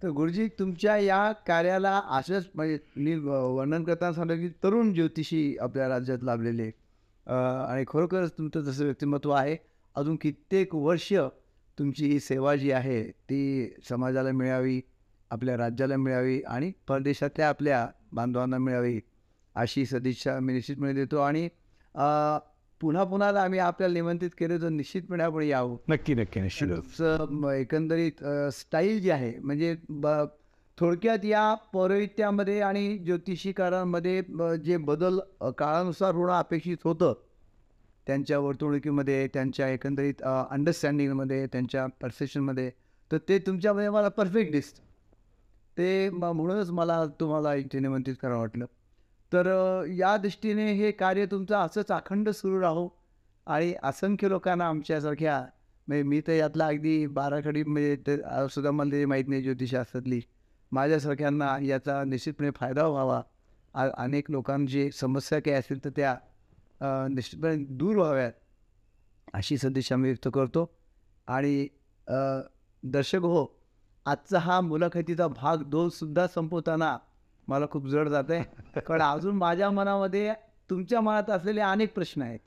तर 0.02 0.08
गुरुजी 0.08 0.48
तुमच्या 0.58 0.96
या 0.96 1.32
कार्याला 1.32 2.00
असंच 2.10 2.48
म्हणजे 2.54 2.78
मी 2.96 3.14
वर्णन 3.16 3.84
करताना 3.84 4.12
सांगितलं 4.12 4.40
की 4.40 4.48
तरुण 4.48 4.92
ज्योतिषी 4.94 5.56
आपल्या 5.60 5.88
राज्यात 5.88 6.18
लाभलेले 6.22 6.70
आणि 7.26 7.84
खरोखरच 7.88 8.32
तुमचं 8.32 8.60
जसं 8.60 8.84
व्यक्तिमत्व 8.84 9.30
आहे 9.30 9.56
अजून 9.96 10.16
कित्येक 10.16 10.74
वर्ष 10.74 11.12
तुमची 11.78 12.06
ही 12.06 12.20
सेवा 12.20 12.56
जी 12.56 12.70
आहे 12.70 13.02
ती 13.04 13.74
समाजाला 13.88 14.32
मिळावी 14.32 14.80
आपल्या 15.30 15.56
राज्याला 15.56 15.96
मिळावी 15.96 16.40
आणि 16.42 16.72
परदेशातल्या 16.88 17.48
आपल्या 17.48 17.86
बांधवांना 18.12 18.58
मिळावी 18.58 19.00
अशी 19.54 19.86
सदिच्छा 19.86 20.38
मी 20.40 20.52
निश्चितपणे 20.52 20.92
देतो. 20.92 21.16
आणि 21.18 21.48
पुन्हा 22.80 23.04
पुन्हा 23.04 23.28
आम्ही 23.42 23.58
आपल्याला 23.58 23.92
निमंत्रित 23.94 24.30
केलं 24.38 24.60
तर 24.62 24.68
निश्चितपणे 24.68 25.22
आपण 25.22 25.42
यावं. 25.42 25.76
नक्की 25.88 26.14
नक्की 26.14 26.40
निश्चित 26.40 27.02
एकंदरीत 27.52 28.24
स्टाईल 28.52 29.00
जी 29.00 29.10
आहे 29.10 29.32
म्हणजे 29.38 29.74
ब 29.88 30.06
थोडक्यात 30.78 31.24
या 31.24 31.54
पौरोहित्यामध्ये 31.72 32.60
आणि 32.60 32.96
ज्योतिषीकारांमध्ये 32.98 34.20
जे 34.64 34.76
बदल 34.76 35.18
काळानुसार 35.58 36.14
होणं 36.14 36.32
अपेक्षित 36.32 36.84
होतं 36.84 37.14
त्यांच्या 38.06 38.38
वर्तणुकीमध्ये 38.38 39.26
त्यांच्या 39.26 39.68
एकंदरीत 39.68 40.22
अंडरस्टँडिंगमध्ये 40.22 41.46
त्यांच्या 41.46 41.86
परसेप्शनमध्ये 42.02 42.70
तर 43.10 43.18
ते 43.28 43.38
तुमच्यामध्ये 43.38 43.90
मला 43.90 44.08
परफेक्ट 44.08 44.52
दिसतं. 44.52 44.82
ते 45.78 46.10
म्हणूनच 46.10 46.70
मला 46.70 47.04
तुम्हाला 47.20 47.54
इथे 47.54 47.78
निमंत्रित 47.78 48.16
करावं 48.22 48.40
वाटलं. 48.40 48.64
तर 49.32 49.46
या 49.98 50.16
दृष्टीने 50.16 50.72
हे 50.72 50.90
कार्य 50.92 51.26
तुमचं 51.30 51.56
असंच 51.56 51.90
अखंड 51.92 52.28
सुरू 52.30 52.60
राहो. 52.60 52.88
आणि 53.46 53.72
असंख्य 53.82 54.28
लोकांना 54.28 54.68
आमच्यासारख्या 54.68 55.40
म्हणजे 55.88 56.02
मी 56.02 56.20
तर 56.26 56.32
यातला 56.32 56.66
अगदी 56.66 57.06
बाराखडी 57.06 57.62
म्हणजे 57.62 58.16
सुद्धा 58.50 58.70
मला 58.70 58.90
त्याची 58.90 59.04
माहीत 59.04 59.28
नाही 59.28 59.42
ज्योतिषशास्त्रातली. 59.42 60.20
माझ्यासारख्यांना 60.72 61.56
याचा 61.62 62.02
निश्चितपणे 62.04 62.50
फायदा 62.56 62.86
व्हावा. 62.86 63.20
अनेक 63.74 64.30
लोकांची 64.30 64.90
समस्या 64.92 65.38
काही 65.42 65.56
असतील 65.56 65.84
तर 65.84 65.90
त्या 65.96 66.16
निश्चितपणे 67.10 67.56
दूर 67.56 67.96
व्हाव्यात 67.96 68.32
अशी 69.34 69.56
सदिच्छा 69.58 69.96
मी 69.96 70.08
व्यक्त 70.08 70.28
करतो. 70.34 70.70
आणि 71.28 71.66
दर्शक 72.82 73.22
हो 73.22 73.46
आजचा 74.06 74.38
हा 74.38 74.60
मुलाखतीचा 74.60 75.26
भाग 75.28 75.62
दोन 75.62 75.88
सुद्धा 75.88 76.26
संपवताना 76.26 76.96
मला 77.48 77.66
खूप 77.70 77.86
जड 77.86 78.08
जात 78.08 78.30
आहे 78.30 78.80
कारण 78.80 79.02
अजून 79.02 79.36
माझ्या 79.36 79.70
मनामध्ये 79.70 80.32
तुमच्या 80.70 81.00
मनात 81.00 81.30
असलेले 81.30 81.60
अनेक 81.60 81.94
प्रश्न 81.94 82.22
आहेत. 82.22 82.38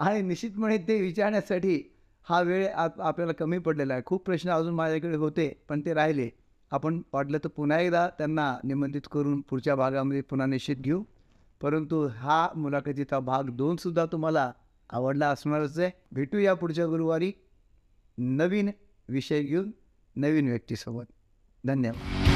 आणि 0.00 0.20
निश्चितपणे 0.22 0.76
ते 0.78 1.00
विचारण्यासाठी 1.00 1.82
हा 2.26 2.40
वेळ 2.40 2.66
आप 2.74 3.00
आपल्याला 3.00 3.32
कमी 3.32 3.58
पडलेला 3.58 3.94
आहे. 3.94 4.02
खूप 4.06 4.24
प्रश्न 4.24 4.50
अजून 4.50 4.74
माझ्याकडे 4.74 5.16
होते 5.16 5.48
पण 5.68 5.80
ते 5.80 5.94
राहिले. 5.94 6.28
आपण 6.70 7.02
वाटलं 7.12 7.38
तर 7.38 7.48
पुन्हा 7.48 7.78
एकदा 7.78 8.08
त्यांना 8.08 8.56
निमंत्रित 8.64 9.08
करून 9.12 9.40
पुढच्या 9.40 9.74
भागामध्ये 9.74 10.20
पुन्हा 10.20 10.46
निश्चित 10.46 10.76
घेऊ. 10.76 11.02
परंतु 11.60 12.06
हा 12.06 12.48
मुलाखतीचा 12.56 13.18
भाग 13.20 13.50
दोनसुद्धा 13.50 14.06
तुम्हाला 14.06 14.52
आवडला 14.90 15.28
असणारच 15.28 15.78
आहे. 15.78 15.90
भेटूया 16.12 16.54
पुढच्या 16.54 16.86
गुरुवारी. 16.86 17.32
नवीन 18.18 18.70
विषय 19.08 19.42
घेऊन 19.42 19.70
नवीन 20.16 20.48
व्यक्तीसोबत. 20.48 21.04
धन्यवाद. 21.64 22.29